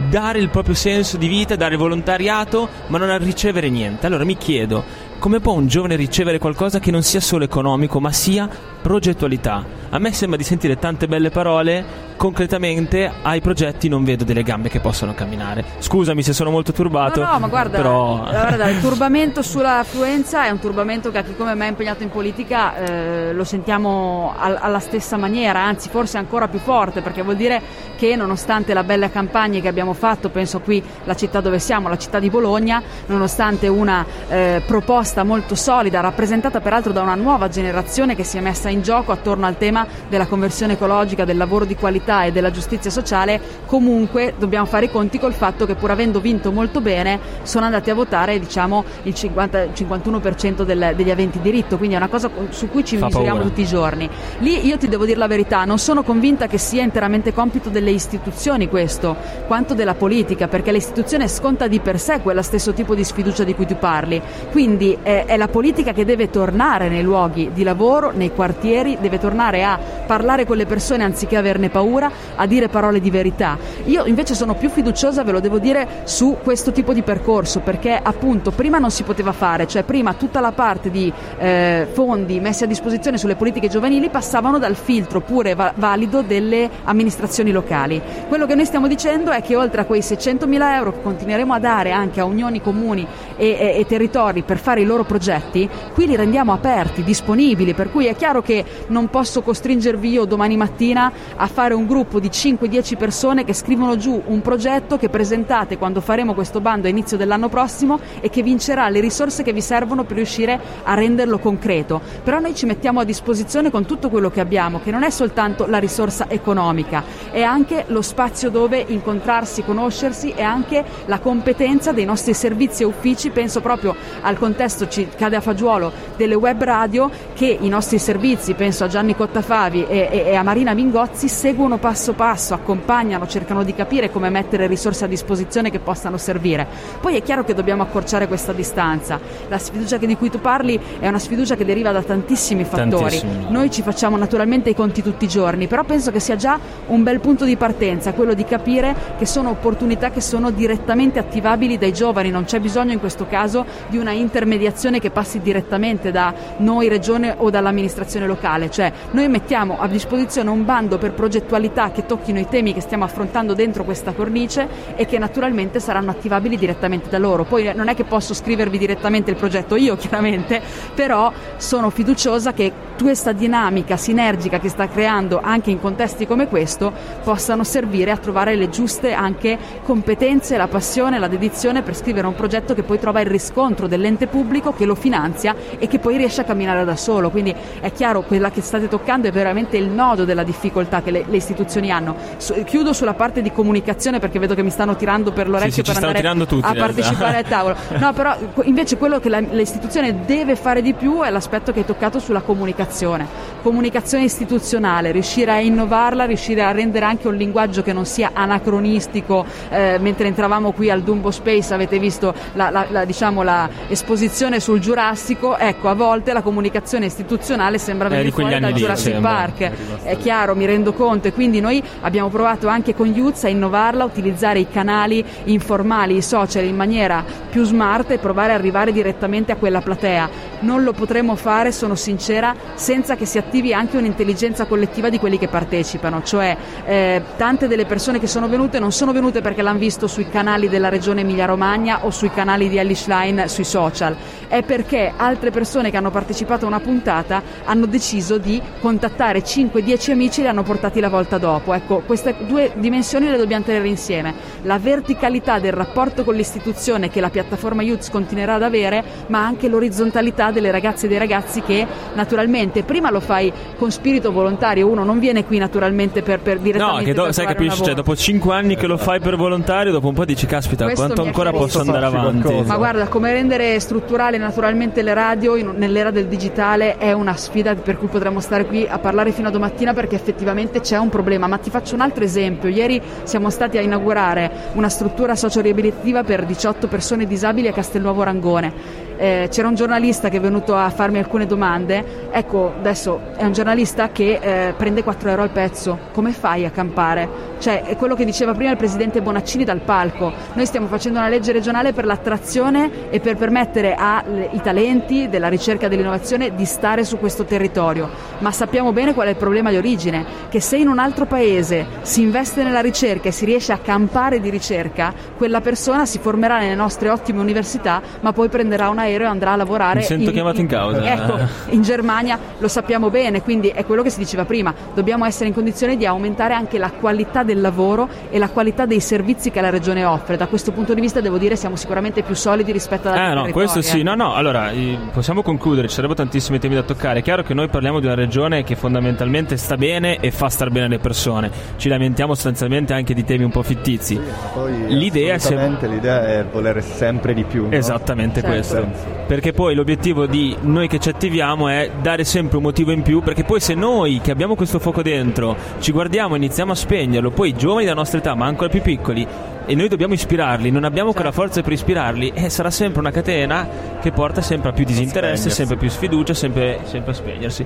dare 0.09 0.39
il 0.39 0.49
proprio 0.49 0.75
senso 0.75 1.17
di 1.17 1.27
vita, 1.27 1.55
dare 1.55 1.75
volontariato, 1.75 2.67
ma 2.87 2.97
non 2.97 3.17
ricevere 3.19 3.69
niente. 3.69 4.05
Allora 4.05 4.23
mi 4.23 4.37
chiedo, 4.37 4.83
come 5.19 5.39
può 5.39 5.53
un 5.53 5.67
giovane 5.67 5.95
ricevere 5.95 6.39
qualcosa 6.39 6.79
che 6.79 6.91
non 6.91 7.03
sia 7.03 7.19
solo 7.19 7.43
economico, 7.43 7.99
ma 7.99 8.11
sia 8.11 8.49
progettualità? 8.81 9.82
A 9.93 9.99
me 9.99 10.11
sembra 10.11 10.39
di 10.39 10.43
sentire 10.43 10.79
tante 10.79 11.07
belle 11.07 11.29
parole, 11.29 11.85
concretamente 12.17 13.11
ai 13.21 13.41
progetti 13.41 13.87
non 13.87 14.03
vedo 14.03 14.23
delle 14.23 14.41
gambe 14.41 14.67
che 14.67 14.79
possano 14.79 15.13
camminare. 15.13 15.63
Scusami 15.77 16.23
se 16.23 16.33
sono 16.33 16.49
molto 16.49 16.71
turbato. 16.71 17.21
No, 17.21 17.33
no 17.33 17.37
ma 17.37 17.47
guarda, 17.47 17.77
però... 17.77 18.21
guarda 18.21 18.69
il 18.69 18.81
turbamento 18.81 19.43
sull'affluenza 19.43 20.45
è 20.45 20.49
un 20.49 20.57
turbamento 20.57 21.11
che 21.11 21.19
a 21.19 21.21
chi 21.21 21.35
come 21.35 21.53
me 21.53 21.67
è 21.67 21.69
impegnato 21.69 22.01
in 22.01 22.09
politica 22.09 22.75
eh, 22.75 23.33
lo 23.33 23.43
sentiamo 23.43 24.33
al, 24.35 24.57
alla 24.59 24.79
stessa 24.79 25.15
maniera, 25.15 25.59
anzi 25.59 25.89
forse 25.89 26.17
ancora 26.17 26.47
più 26.47 26.57
forte, 26.57 27.01
perché 27.01 27.21
vuol 27.21 27.35
dire 27.35 27.61
che 27.95 28.15
nonostante 28.15 28.73
la 28.73 28.83
bella 28.83 29.11
campagna 29.11 29.59
che 29.59 29.67
abbiamo 29.67 29.93
fatto, 29.93 30.29
penso 30.29 30.59
qui 30.59 30.81
la 31.03 31.15
città 31.15 31.39
dove 31.39 31.59
siamo, 31.59 31.87
la 31.87 31.99
città 31.99 32.17
di 32.17 32.31
Bologna, 32.31 32.81
nonostante 33.05 33.67
una 33.67 34.03
eh, 34.27 34.63
proposta 34.65 35.23
molto 35.23 35.53
solida, 35.53 35.99
rappresentata 35.99 36.61
peraltro 36.61 36.91
da 36.91 37.01
una 37.01 37.13
nuova 37.13 37.47
generazione 37.47 38.15
che 38.15 38.23
si 38.23 38.37
è 38.37 38.41
messa 38.41 38.69
in 38.69 38.81
gioco 38.81 39.11
attorno 39.11 39.45
al 39.45 39.55
tema 39.55 39.82
della 40.09 40.25
conversione 40.27 40.73
ecologica, 40.73 41.25
del 41.25 41.37
lavoro 41.37 41.65
di 41.65 41.75
qualità, 41.75 42.23
e 42.23 42.31
della 42.31 42.51
giustizia 42.51 42.91
sociale, 42.91 43.39
comunque 43.65 44.33
dobbiamo 44.37 44.65
fare 44.65 44.85
i 44.85 44.91
conti 44.91 45.19
col 45.19 45.33
fatto 45.33 45.65
che 45.65 45.75
pur 45.75 45.91
avendo 45.91 46.19
vinto 46.19 46.51
molto 46.51 46.81
bene 46.81 47.19
sono 47.43 47.65
andati 47.65 47.89
a 47.89 47.93
votare 47.93 48.39
diciamo, 48.39 48.83
il 49.03 49.13
50, 49.13 49.65
51% 49.73 50.63
del, 50.63 50.93
degli 50.95 51.11
aventi 51.11 51.39
diritto, 51.39 51.77
quindi 51.77 51.95
è 51.95 51.97
una 51.97 52.07
cosa 52.07 52.29
su 52.49 52.69
cui 52.69 52.83
ci 52.83 52.97
Fa 52.97 53.05
misuriamo 53.05 53.37
paura. 53.37 53.49
tutti 53.49 53.61
i 53.61 53.65
giorni. 53.65 54.09
Lì 54.39 54.65
io 54.65 54.77
ti 54.77 54.87
devo 54.87 55.05
dire 55.05 55.17
la 55.17 55.27
verità, 55.27 55.65
non 55.65 55.79
sono 55.79 56.03
convinta 56.03 56.47
che 56.47 56.57
sia 56.57 56.83
interamente 56.83 57.33
compito 57.33 57.69
delle 57.69 57.91
istituzioni 57.91 58.69
questo, 58.69 59.15
quanto 59.47 59.73
della 59.73 59.95
politica, 59.95 60.47
perché 60.47 60.71
l'istituzione 60.71 61.27
sconta 61.27 61.67
di 61.67 61.79
per 61.79 61.99
sé 61.99 62.19
quello 62.21 62.41
stesso 62.41 62.73
tipo 62.73 62.95
di 62.95 63.03
sfiducia 63.03 63.43
di 63.43 63.55
cui 63.55 63.65
tu 63.65 63.77
parli. 63.77 64.21
Quindi 64.51 64.97
è, 65.01 65.25
è 65.25 65.37
la 65.37 65.47
politica 65.47 65.93
che 65.93 66.05
deve 66.05 66.29
tornare 66.29 66.89
nei 66.89 67.03
luoghi 67.03 67.51
di 67.53 67.63
lavoro, 67.63 68.11
nei 68.13 68.31
quartieri, 68.31 68.97
deve 68.99 69.19
tornare 69.19 69.63
a 69.63 69.72
parlare 70.05 70.45
con 70.45 70.57
le 70.57 70.65
persone 70.65 71.03
anziché 71.03 71.37
averne 71.37 71.69
paura 71.69 72.11
a 72.35 72.45
dire 72.45 72.69
parole 72.69 72.99
di 72.99 73.09
verità. 73.09 73.57
Io 73.85 74.05
invece 74.05 74.35
sono 74.35 74.55
più 74.55 74.69
fiduciosa, 74.69 75.23
ve 75.23 75.31
lo 75.31 75.39
devo 75.39 75.59
dire, 75.59 76.01
su 76.03 76.37
questo 76.43 76.71
tipo 76.71 76.93
di 76.93 77.01
percorso 77.01 77.59
perché 77.59 77.99
appunto 78.01 78.51
prima 78.51 78.77
non 78.77 78.91
si 78.91 79.03
poteva 79.03 79.31
fare, 79.31 79.67
cioè 79.67 79.83
prima 79.83 80.13
tutta 80.13 80.39
la 80.39 80.51
parte 80.51 80.89
di 80.89 81.11
eh, 81.37 81.87
fondi 81.91 82.39
messi 82.39 82.63
a 82.63 82.67
disposizione 82.67 83.17
sulle 83.17 83.35
politiche 83.35 83.69
giovanili 83.69 84.09
passavano 84.09 84.59
dal 84.59 84.75
filtro 84.75 85.21
pure 85.21 85.55
va- 85.55 85.73
valido 85.75 86.21
delle 86.21 86.69
amministrazioni 86.83 87.51
locali. 87.51 88.01
Quello 88.27 88.45
che 88.45 88.55
noi 88.55 88.65
stiamo 88.65 88.87
dicendo 88.87 89.31
è 89.31 89.41
che 89.41 89.55
oltre 89.55 89.81
a 89.81 89.85
quei 89.85 90.01
600 90.01 90.47
mila 90.47 90.75
euro 90.75 90.91
che 90.93 91.01
continueremo 91.01 91.53
a 91.53 91.59
dare 91.59 91.91
anche 91.91 92.19
a 92.19 92.25
unioni 92.25 92.61
comuni 92.61 93.05
e, 93.35 93.47
e, 93.47 93.79
e 93.79 93.85
territori 93.85 94.43
per 94.43 94.57
fare 94.57 94.81
i 94.81 94.85
loro 94.85 95.03
progetti, 95.03 95.69
qui 95.93 96.07
li 96.07 96.15
rendiamo 96.15 96.53
aperti, 96.53 97.03
disponibili, 97.03 97.73
per 97.73 97.91
cui 97.91 98.05
è 98.05 98.15
chiaro 98.15 98.41
che 98.41 98.63
non 98.87 99.09
posso 99.09 99.41
costringervi 99.53 100.09
io 100.09 100.25
domani 100.25 100.57
mattina 100.57 101.13
a 101.35 101.45
fare 101.45 101.75
un 101.75 101.85
gruppo 101.85 102.19
di 102.19 102.29
5-10 102.29 102.97
persone 102.97 103.43
che 103.43 103.53
scrivono 103.53 103.97
giù 103.97 104.19
un 104.25 104.41
progetto 104.41 104.97
che 104.97 105.09
presentate 105.09 105.77
quando 105.77 106.01
faremo 106.01 106.33
questo 106.33 106.59
bando 106.59 106.87
a 106.87 106.89
inizio 106.89 107.17
dell'anno 107.17 107.49
prossimo 107.49 107.99
e 108.19 108.31
che 108.31 108.41
vincerà 108.41 108.89
le 108.89 108.99
risorse 108.99 109.43
che 109.43 109.53
vi 109.53 109.61
servono 109.61 110.05
per 110.05 110.15
riuscire 110.15 110.59
a 110.81 110.95
renderlo 110.95 111.37
concreto. 111.37 112.01
Però 112.23 112.39
noi 112.39 112.55
ci 112.55 112.65
mettiamo 112.65 112.99
a 112.99 113.03
disposizione 113.03 113.69
con 113.69 113.85
tutto 113.85 114.09
quello 114.09 114.31
che 114.31 114.39
abbiamo, 114.39 114.79
che 114.79 114.89
non 114.89 115.03
è 115.03 115.11
soltanto 115.11 115.67
la 115.67 115.77
risorsa 115.77 116.27
economica, 116.27 117.03
è 117.29 117.43
anche 117.43 117.83
lo 117.89 118.01
spazio 118.01 118.49
dove 118.49 118.83
incontrarsi, 118.87 119.61
conoscersi 119.61 120.31
e 120.31 120.41
anche 120.41 120.83
la 121.05 121.19
competenza 121.19 121.91
dei 121.91 122.05
nostri 122.05 122.33
servizi 122.33 122.81
e 122.81 122.87
uffici, 122.87 123.29
penso 123.29 123.61
proprio 123.61 123.95
al 124.21 124.39
contesto, 124.39 124.87
ci 124.87 125.07
cade 125.15 125.35
a 125.35 125.41
fagiolo, 125.41 125.91
delle 126.17 126.33
web 126.33 126.63
radio 126.63 127.07
che 127.35 127.55
i 127.59 127.69
nostri 127.69 127.99
servizi, 127.99 128.55
penso 128.55 128.83
a 128.83 128.87
Gianni 128.87 129.15
Cottafavi 129.43 129.85
e, 129.87 130.07
e, 130.09 130.17
e 130.27 130.35
a 130.35 130.43
Marina 130.43 130.73
Mingozzi, 130.73 131.27
seguono 131.27 131.77
passo 131.77 132.13
passo, 132.13 132.53
accompagnano, 132.53 133.27
cercano 133.27 133.63
di 133.63 133.73
capire 133.73 134.09
come 134.09 134.29
mettere 134.29 134.67
risorse 134.67 135.03
a 135.03 135.07
disposizione 135.07 135.69
che 135.69 135.79
possano 135.79 136.17
servire. 136.17 136.65
Poi 137.01 137.17
è 137.17 137.21
chiaro 137.21 137.43
che 137.43 137.53
dobbiamo 137.53 137.83
accorciare 137.83 138.27
questa 138.27 138.53
distanza. 138.53 139.19
La 139.49 139.57
sfiducia 139.57 139.97
di 139.97 140.15
cui 140.15 140.29
tu 140.29 140.39
parli 140.39 140.79
è 140.99 141.07
una 141.07 141.19
sfiducia 141.19 141.55
che 141.55 141.65
deriva 141.65 141.91
da 141.91 142.01
tantissimi 142.01 142.63
fattori. 142.63 143.19
Tantissimi. 143.19 143.45
Noi 143.49 143.69
ci 143.69 143.81
facciamo 143.81 144.15
naturalmente 144.15 144.69
i 144.69 144.75
conti 144.75 145.03
tutti 145.03 145.25
i 145.25 145.27
giorni, 145.27 145.67
però 145.67 145.83
penso 145.83 146.11
che 146.11 146.19
sia 146.19 146.37
già 146.37 146.57
un 146.87 147.03
bel 147.03 147.19
punto 147.19 147.43
di 147.43 147.57
partenza 147.57 148.13
quello 148.13 148.33
di 148.33 148.45
capire 148.45 148.95
che 149.17 149.25
sono 149.25 149.49
opportunità 149.49 150.09
che 150.11 150.21
sono 150.21 150.51
direttamente 150.51 151.19
attivabili 151.19 151.77
dai 151.77 151.91
giovani, 151.91 152.29
non 152.29 152.45
c'è 152.45 152.59
bisogno 152.59 152.93
in 152.93 152.99
questo 152.99 153.27
caso 153.27 153.65
di 153.89 153.97
una 153.97 154.11
intermediazione 154.11 154.99
che 154.99 155.11
passi 155.11 155.41
direttamente 155.41 156.11
da 156.11 156.33
noi 156.57 156.87
regione 156.87 157.35
o 157.37 157.49
dall'amministrazione 157.49 158.25
locale, 158.25 158.69
cioè 158.69 158.91
noi 159.11 159.31
mettiamo 159.33 159.79
a 159.79 159.87
disposizione 159.87 160.51
un 160.51 160.63
bando 160.63 160.99
per 160.99 161.13
progettualità 161.13 161.89
che 161.89 162.05
tocchino 162.05 162.37
i 162.37 162.47
temi 162.47 162.71
che 162.71 162.81
stiamo 162.81 163.03
affrontando 163.03 163.55
dentro 163.55 163.83
questa 163.83 164.11
cornice 164.11 164.67
e 164.95 165.07
che 165.07 165.17
naturalmente 165.17 165.79
saranno 165.79 166.11
attivabili 166.11 166.55
direttamente 166.55 167.09
da 167.09 167.17
loro. 167.17 167.43
Poi 167.43 167.73
non 167.73 167.87
è 167.87 167.95
che 167.95 168.03
posso 168.03 168.35
scrivervi 168.35 168.77
direttamente 168.77 169.31
il 169.31 169.37
progetto 169.37 169.75
io, 169.75 169.95
chiaramente, 169.97 170.61
però 170.93 171.33
sono 171.57 171.89
fiduciosa 171.89 172.53
che 172.53 172.71
questa 173.01 173.31
dinamica 173.31 173.97
sinergica 173.97 174.59
che 174.59 174.69
sta 174.69 174.87
creando 174.87 175.41
anche 175.41 175.71
in 175.71 175.81
contesti 175.81 176.27
come 176.27 176.47
questo 176.47 176.93
possano 177.23 177.63
servire 177.63 178.11
a 178.11 178.17
trovare 178.17 178.55
le 178.55 178.69
giuste 178.69 179.13
anche 179.13 179.57
competenze, 179.83 180.57
la 180.57 180.67
passione, 180.67 181.17
la 181.17 181.27
dedizione 181.27 181.81
per 181.81 181.95
scrivere 181.95 182.27
un 182.27 182.35
progetto 182.35 182.75
che 182.75 182.83
poi 182.83 182.99
trova 182.99 183.19
il 183.19 183.25
riscontro 183.25 183.87
dell'ente 183.87 184.27
pubblico 184.27 184.73
che 184.73 184.85
lo 184.85 184.93
finanzia 184.93 185.55
e 185.79 185.87
che 185.87 185.97
poi 185.97 186.17
riesce 186.17 186.41
a 186.41 186.43
camminare 186.43 186.85
da 186.85 186.95
solo. 186.95 187.31
Quindi 187.31 187.53
è 187.79 187.91
chiaro, 187.91 188.21
quella 188.21 188.51
che 188.51 188.61
state 188.61 188.87
toccando 188.87 189.22
è 189.27 189.31
veramente 189.31 189.77
il 189.77 189.87
nodo 189.87 190.25
della 190.25 190.43
difficoltà 190.43 191.01
che 191.01 191.11
le, 191.11 191.25
le 191.27 191.37
istituzioni 191.37 191.91
hanno. 191.91 192.15
Su, 192.37 192.63
chiudo 192.63 192.93
sulla 192.93 193.13
parte 193.13 193.41
di 193.41 193.51
comunicazione 193.51 194.19
perché 194.19 194.39
vedo 194.39 194.55
che 194.55 194.63
mi 194.63 194.69
stanno 194.69 194.95
tirando 194.95 195.31
per 195.31 195.47
l'orecchio 195.47 195.83
sì, 195.83 195.83
sì, 195.83 195.99
per 195.99 196.03
andare 196.03 196.45
tutti, 196.45 196.65
a 196.65 196.73
partecipare 196.73 197.37
al 197.37 197.43
tavolo. 197.45 197.75
No, 197.97 198.13
però 198.13 198.35
invece 198.63 198.97
quello 198.97 199.19
che 199.19 199.29
la, 199.29 199.39
l'istituzione 199.39 200.25
deve 200.25 200.55
fare 200.55 200.81
di 200.81 200.93
più 200.93 201.21
è 201.21 201.29
l'aspetto 201.29 201.71
che 201.71 201.79
hai 201.79 201.85
toccato 201.85 202.19
sulla 202.19 202.41
comunicazione. 202.41 203.25
Comunicazione 203.61 204.25
istituzionale, 204.25 205.11
riuscire 205.11 205.51
a 205.51 205.59
innovarla, 205.59 206.25
riuscire 206.25 206.63
a 206.63 206.71
rendere 206.71 207.05
anche 207.05 207.27
un 207.27 207.35
linguaggio 207.35 207.81
che 207.81 207.93
non 207.93 208.05
sia 208.05 208.31
anacronistico. 208.33 209.45
Eh, 209.69 209.97
mentre 209.99 210.27
entravamo 210.27 210.71
qui 210.71 210.89
al 210.89 211.01
Dumbo 211.01 211.31
Space 211.31 211.73
avete 211.73 211.99
visto 211.99 212.33
la, 212.53 212.69
la, 212.69 212.85
la, 212.89 213.05
diciamo, 213.05 213.43
la 213.43 213.69
esposizione 213.87 214.59
sul 214.59 214.79
Giurassico, 214.79 215.57
ecco 215.57 215.89
a 215.89 215.93
volte 215.93 216.33
la 216.33 216.41
comunicazione 216.41 217.05
istituzionale 217.05 217.77
sembra 217.77 218.07
venire 218.07 218.29
eh, 218.29 218.31
fuori 218.31 218.59
da 218.59 218.69
Jurassic 219.19 219.21
Park. 219.21 220.03
È 220.03 220.17
chiaro, 220.17 220.55
mi 220.55 220.65
rendo 220.65 220.93
conto 220.93 221.27
e 221.27 221.33
quindi 221.33 221.59
noi 221.59 221.81
abbiamo 222.01 222.29
provato 222.29 222.67
anche 222.67 222.93
con 222.95 223.07
Youth 223.07 223.43
a 223.43 223.49
innovarla, 223.49 224.03
utilizzare 224.03 224.59
i 224.59 224.67
canali 224.69 225.23
informali, 225.45 226.17
i 226.17 226.21
social 226.21 226.63
in 226.63 226.75
maniera 226.75 227.23
più 227.49 227.63
smart 227.63 228.11
e 228.11 228.17
provare 228.17 228.53
ad 228.53 228.59
arrivare 228.59 228.91
direttamente 228.91 229.51
a 229.51 229.55
quella 229.55 229.81
platea. 229.81 230.51
Non 230.61 230.83
lo 230.83 230.93
potremo 230.93 231.35
fare, 231.35 231.71
sono 231.71 231.95
sincera, 231.95 232.55
senza 232.75 233.15
che 233.15 233.25
si 233.25 233.37
attivi 233.37 233.73
anche 233.73 233.97
un'intelligenza 233.97 234.65
collettiva 234.65 235.09
di 235.09 235.19
quelli 235.19 235.37
che 235.37 235.47
partecipano, 235.47 236.23
cioè 236.23 236.55
eh, 236.85 237.21
tante 237.37 237.67
delle 237.67 237.85
persone 237.85 238.19
che 238.19 238.27
sono 238.27 238.47
venute 238.47 238.79
non 238.79 238.91
sono 238.91 239.11
venute 239.11 239.41
perché 239.41 239.61
l'hanno 239.61 239.79
visto 239.79 240.07
sui 240.07 240.29
canali 240.29 240.69
della 240.69 240.89
regione 240.89 241.21
Emilia-Romagna 241.21 242.05
o 242.05 242.11
sui 242.11 242.31
canali 242.31 242.69
di 242.69 242.77
Elish 242.77 243.07
Line 243.07 243.47
sui 243.47 243.65
social, 243.65 244.15
è 244.47 244.63
perché 244.63 245.11
altre 245.15 245.51
persone 245.51 245.91
che 245.91 245.97
hanno 245.97 246.11
partecipato 246.11 246.65
a 246.65 246.69
una 246.69 246.79
puntata 246.79 247.41
hanno 247.65 247.85
deciso 247.85 248.37
di 248.37 248.61
contattare 248.79 249.02
5-10 249.07 250.11
amici 250.11 250.39
e 250.39 250.43
li 250.43 250.49
hanno 250.49 250.63
portati 250.63 250.99
la 250.99 251.09
volta 251.09 251.37
dopo. 251.37 251.73
Ecco, 251.73 252.03
queste 252.05 252.35
due 252.47 252.71
dimensioni 252.75 253.29
le 253.29 253.37
dobbiamo 253.37 253.63
tenere 253.63 253.87
insieme. 253.87 254.33
La 254.63 254.77
verticalità 254.79 255.59
del 255.59 255.73
rapporto 255.73 256.23
con 256.23 256.35
l'istituzione 256.35 257.09
che 257.09 257.19
la 257.19 257.29
piattaforma 257.29 257.81
Youth 257.83 258.09
continuerà 258.11 258.55
ad 258.55 258.63
avere, 258.63 259.03
ma 259.27 259.45
anche 259.45 259.67
l'orizzontalità 259.67 260.51
delle 260.51 260.71
ragazze 260.71 261.05
e 261.05 261.09
dei 261.09 261.17
ragazzi 261.17 261.61
che 261.61 261.85
naturalmente 262.13 262.83
prima 262.83 263.09
lo 263.09 263.19
fai 263.19 263.51
con 263.77 263.91
spirito 263.91 264.31
volontario, 264.31 264.87
uno 264.87 265.03
non 265.03 265.19
viene 265.19 265.45
qui 265.45 265.57
naturalmente 265.57 266.21
per, 266.21 266.39
per 266.39 266.59
direttamente 266.59 266.99
No, 266.99 267.05
che 267.05 267.13
do, 267.13 267.31
sai 267.31 267.45
capisci, 267.45 267.83
cioè, 267.83 267.93
dopo 267.93 268.15
5 268.15 268.53
anni 268.53 268.75
che 268.75 268.87
lo 268.87 268.97
fai 268.97 269.19
per 269.19 269.35
volontario, 269.35 269.91
dopo 269.91 270.07
un 270.07 270.13
po' 270.13 270.25
dici 270.25 270.45
caspita, 270.45 270.85
Questo 270.85 271.05
quanto 271.05 271.21
ancora 271.23 271.51
posso 271.51 271.79
andare 271.79 272.05
avanti? 272.05 272.41
Qualcosa. 272.41 272.67
Ma 272.67 272.77
guarda, 272.77 273.07
come 273.07 273.33
rendere 273.33 273.79
strutturale 273.79 274.37
naturalmente 274.37 275.01
le 275.01 275.13
radio 275.13 275.55
in, 275.55 275.73
nell'era 275.75 276.11
del 276.11 276.27
digitale 276.27 276.97
è 276.97 277.11
una 277.13 277.35
sfida 277.35 277.75
per 277.75 277.97
cui 277.97 278.07
potremmo 278.07 278.39
stare 278.39 278.65
qui 278.65 278.87
a 278.93 278.99
parlare 278.99 279.31
fino 279.31 279.47
a 279.47 279.51
domattina 279.51 279.93
perché 279.93 280.15
effettivamente 280.15 280.79
c'è 280.79 280.97
un 280.97 281.09
problema, 281.09 281.47
ma 281.47 281.57
ti 281.57 281.71
faccio 281.71 281.95
un 281.95 282.01
altro 282.01 282.23
esempio. 282.23 282.69
Ieri 282.69 283.01
siamo 283.23 283.49
stati 283.49 283.77
a 283.77 283.81
inaugurare 283.81 284.71
una 284.73 284.89
struttura 284.89 285.35
socio-riabilitativa 285.35 286.23
per 286.23 286.45
18 286.45 286.87
persone 286.87 287.25
disabili 287.25 287.67
a 287.67 287.73
Castelnuovo 287.73 288.21
Rangone 288.21 289.03
eh, 289.17 289.47
c'era 289.49 289.67
un 289.67 289.75
giornalista 289.75 290.29
che 290.29 290.37
è 290.37 290.39
venuto 290.39 290.75
a 290.75 290.89
farmi 290.89 291.17
alcune 291.17 291.45
domande, 291.45 292.29
ecco 292.31 292.73
adesso 292.77 293.19
è 293.35 293.43
un 293.43 293.53
giornalista 293.53 294.09
che 294.09 294.39
eh, 294.41 294.73
prende 294.73 295.03
4 295.03 295.29
euro 295.29 295.41
al 295.41 295.49
pezzo, 295.49 295.97
come 296.11 296.31
fai 296.31 296.65
a 296.65 296.71
campare? 296.71 297.51
Cioè 297.59 297.83
è 297.83 297.95
quello 297.95 298.15
che 298.15 298.25
diceva 298.25 298.53
prima 298.53 298.71
il 298.71 298.77
presidente 298.77 299.21
Bonaccini 299.21 299.63
dal 299.63 299.79
palco, 299.79 300.31
noi 300.53 300.65
stiamo 300.65 300.87
facendo 300.87 301.19
una 301.19 301.29
legge 301.29 301.51
regionale 301.51 301.93
per 301.93 302.05
l'attrazione 302.05 303.09
e 303.09 303.19
per 303.19 303.37
permettere 303.37 303.95
ai 303.95 304.59
talenti 304.61 305.29
della 305.29 305.47
ricerca 305.47 305.85
e 305.85 305.89
dell'innovazione 305.89 306.55
di 306.55 306.65
stare 306.65 307.05
su 307.05 307.17
questo 307.17 307.45
territorio, 307.45 308.09
ma 308.39 308.51
sappiamo 308.51 308.91
bene 308.91 309.13
qual 309.13 309.27
è 309.27 309.31
il 309.31 309.37
problema 309.37 309.69
di 309.69 309.77
origine, 309.77 310.25
che 310.49 310.59
se 310.59 310.77
in 310.77 310.87
un 310.87 310.99
altro 310.99 311.25
paese 311.25 311.85
si 312.01 312.21
investe 312.21 312.63
nella 312.63 312.81
ricerca 312.81 313.29
e 313.29 313.31
si 313.31 313.45
riesce 313.45 313.71
a 313.71 313.77
campare 313.77 314.39
di 314.39 314.49
ricerca, 314.49 315.13
quella 315.37 315.61
persona 315.61 316.05
si 316.05 316.19
formerà 316.19 316.59
nelle 316.59 316.75
nostre 316.75 317.09
ottime 317.09 317.39
università, 317.39 318.01
ma 318.21 318.33
poi 318.33 318.49
prenderà 318.49 318.89
una 318.89 319.02
aereo 319.03 319.27
e 319.27 319.29
andrà 319.29 319.53
a 319.53 319.55
lavorare. 319.55 319.99
Mi 319.99 320.05
sento 320.05 320.29
in, 320.29 320.31
chiamato 320.31 320.59
in 320.59 320.67
causa. 320.67 321.11
Ecco, 321.11 321.37
in 321.69 321.81
Germania 321.81 322.37
lo 322.57 322.67
sappiamo 322.67 323.09
bene, 323.09 323.41
quindi 323.41 323.69
è 323.69 323.85
quello 323.85 324.01
che 324.01 324.09
si 324.09 324.19
diceva 324.19 324.45
prima, 324.45 324.73
dobbiamo 324.93 325.25
essere 325.25 325.47
in 325.47 325.53
condizione 325.53 325.95
di 325.95 326.05
aumentare 326.05 326.53
anche 326.53 326.77
la 326.77 326.91
qualità 326.91 327.43
del 327.43 327.61
lavoro 327.61 328.09
e 328.29 328.37
la 328.37 328.49
qualità 328.49 328.85
dei 328.85 328.99
servizi 328.99 329.51
che 329.51 329.61
la 329.61 329.69
regione 329.69 330.05
offre. 330.05 330.37
Da 330.37 330.47
questo 330.47 330.71
punto 330.71 330.93
di 330.93 331.01
vista 331.01 331.21
devo 331.21 331.37
dire 331.37 331.55
siamo 331.55 331.75
sicuramente 331.75 332.23
più 332.23 332.35
solidi 332.35 332.71
rispetto 332.71 333.07
ad 333.07 333.15
altri 333.15 333.31
Eh 333.31 333.45
no, 333.47 333.51
questo 333.51 333.81
sì, 333.81 334.01
no 334.03 334.15
no, 334.15 334.33
allora 334.33 334.71
possiamo 335.11 335.41
concludere, 335.41 335.87
ci 335.87 335.95
sarebbero 335.95 336.19
tantissimi 336.19 336.59
temi 336.59 336.75
da 336.75 336.83
toccare. 336.83 337.19
È 337.19 337.21
chiaro 337.21 337.43
che 337.43 337.53
noi 337.53 337.67
parliamo 337.67 337.99
di 337.99 338.05
una 338.05 338.15
regione 338.15 338.63
che 338.63 338.75
fondamentalmente 338.75 339.57
sta 339.57 339.75
bene 339.75 340.19
e 340.19 340.31
fa 340.31 340.49
star 340.49 340.69
bene 340.69 340.87
le 340.87 340.99
persone. 340.99 341.51
Ci 341.77 341.89
lamentiamo 341.89 342.33
sostanzialmente 342.33 342.93
anche 342.93 343.13
di 343.13 343.23
temi 343.23 343.43
un 343.43 343.51
po' 343.51 343.63
fittizi. 343.63 344.15
Sì, 344.15 344.87
l'idea, 344.87 345.35
è 345.35 345.87
l'idea 345.87 346.25
è 346.25 346.45
volere 346.45 346.81
sempre 346.81 347.33
di 347.33 347.43
più. 347.43 347.63
No? 347.63 347.71
Esattamente 347.71 348.41
certo. 348.41 348.55
questo 348.55 348.87
perché 349.25 349.51
poi 349.51 349.73
l'obiettivo 349.75 350.25
di 350.25 350.55
noi 350.61 350.87
che 350.87 350.99
ci 350.99 351.09
attiviamo 351.09 351.67
è 351.67 351.89
dare 352.01 352.23
sempre 352.23 352.57
un 352.57 352.63
motivo 352.63 352.91
in 352.91 353.01
più 353.01 353.21
perché 353.21 353.43
poi 353.43 353.59
se 353.59 353.73
noi 353.73 354.19
che 354.21 354.31
abbiamo 354.31 354.55
questo 354.55 354.79
fuoco 354.79 355.01
dentro 355.01 355.55
ci 355.79 355.91
guardiamo 355.91 356.35
e 356.35 356.37
iniziamo 356.37 356.71
a 356.71 356.75
spegnerlo 356.75 357.31
poi 357.31 357.49
i 357.49 357.55
giovani 357.55 357.83
della 357.83 357.95
nostra 357.95 358.19
età 358.19 358.35
ma 358.35 358.45
ancora 358.45 358.69
più 358.69 358.81
piccoli 358.81 359.25
e 359.65 359.75
noi 359.75 359.87
dobbiamo 359.87 360.13
ispirarli 360.13 360.69
non 360.71 360.83
abbiamo 360.83 361.11
certo. 361.11 361.29
quella 361.29 361.35
forza 361.35 361.61
per 361.61 361.71
ispirarli 361.71 362.31
e 362.33 362.45
eh, 362.45 362.49
sarà 362.49 362.69
sempre 362.69 362.99
una 362.99 363.11
catena 363.11 363.67
che 364.01 364.11
porta 364.11 364.41
sempre 364.41 364.69
a 364.69 364.73
più 364.73 364.83
disinteresse 364.85 365.49
sempre 365.49 365.77
più 365.77 365.89
sfiducia 365.89 366.33
sempre, 366.33 366.79
sempre 366.83 367.11
a 367.11 367.15
spegnersi 367.15 367.65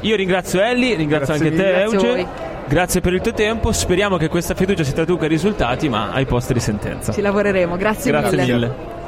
io 0.00 0.16
ringrazio 0.16 0.60
Ellie 0.60 0.96
ringrazio 0.96 1.34
Grazie 1.34 1.48
anche 1.48 1.62
te 1.62 1.82
Euge 1.82 2.48
Grazie 2.70 3.00
per 3.00 3.12
il 3.12 3.20
tuo 3.20 3.32
tempo, 3.32 3.72
speriamo 3.72 4.16
che 4.16 4.28
questa 4.28 4.54
fiducia 4.54 4.84
si 4.84 4.92
traduca 4.92 5.24
in 5.24 5.30
risultati, 5.30 5.88
ma 5.88 6.12
ai 6.12 6.24
posti 6.24 6.52
di 6.52 6.60
sentenza. 6.60 7.12
Ci 7.12 7.20
lavoreremo, 7.20 7.76
grazie, 7.76 8.12
grazie 8.12 8.38
mille. 8.38 8.52
mille. 8.52 8.99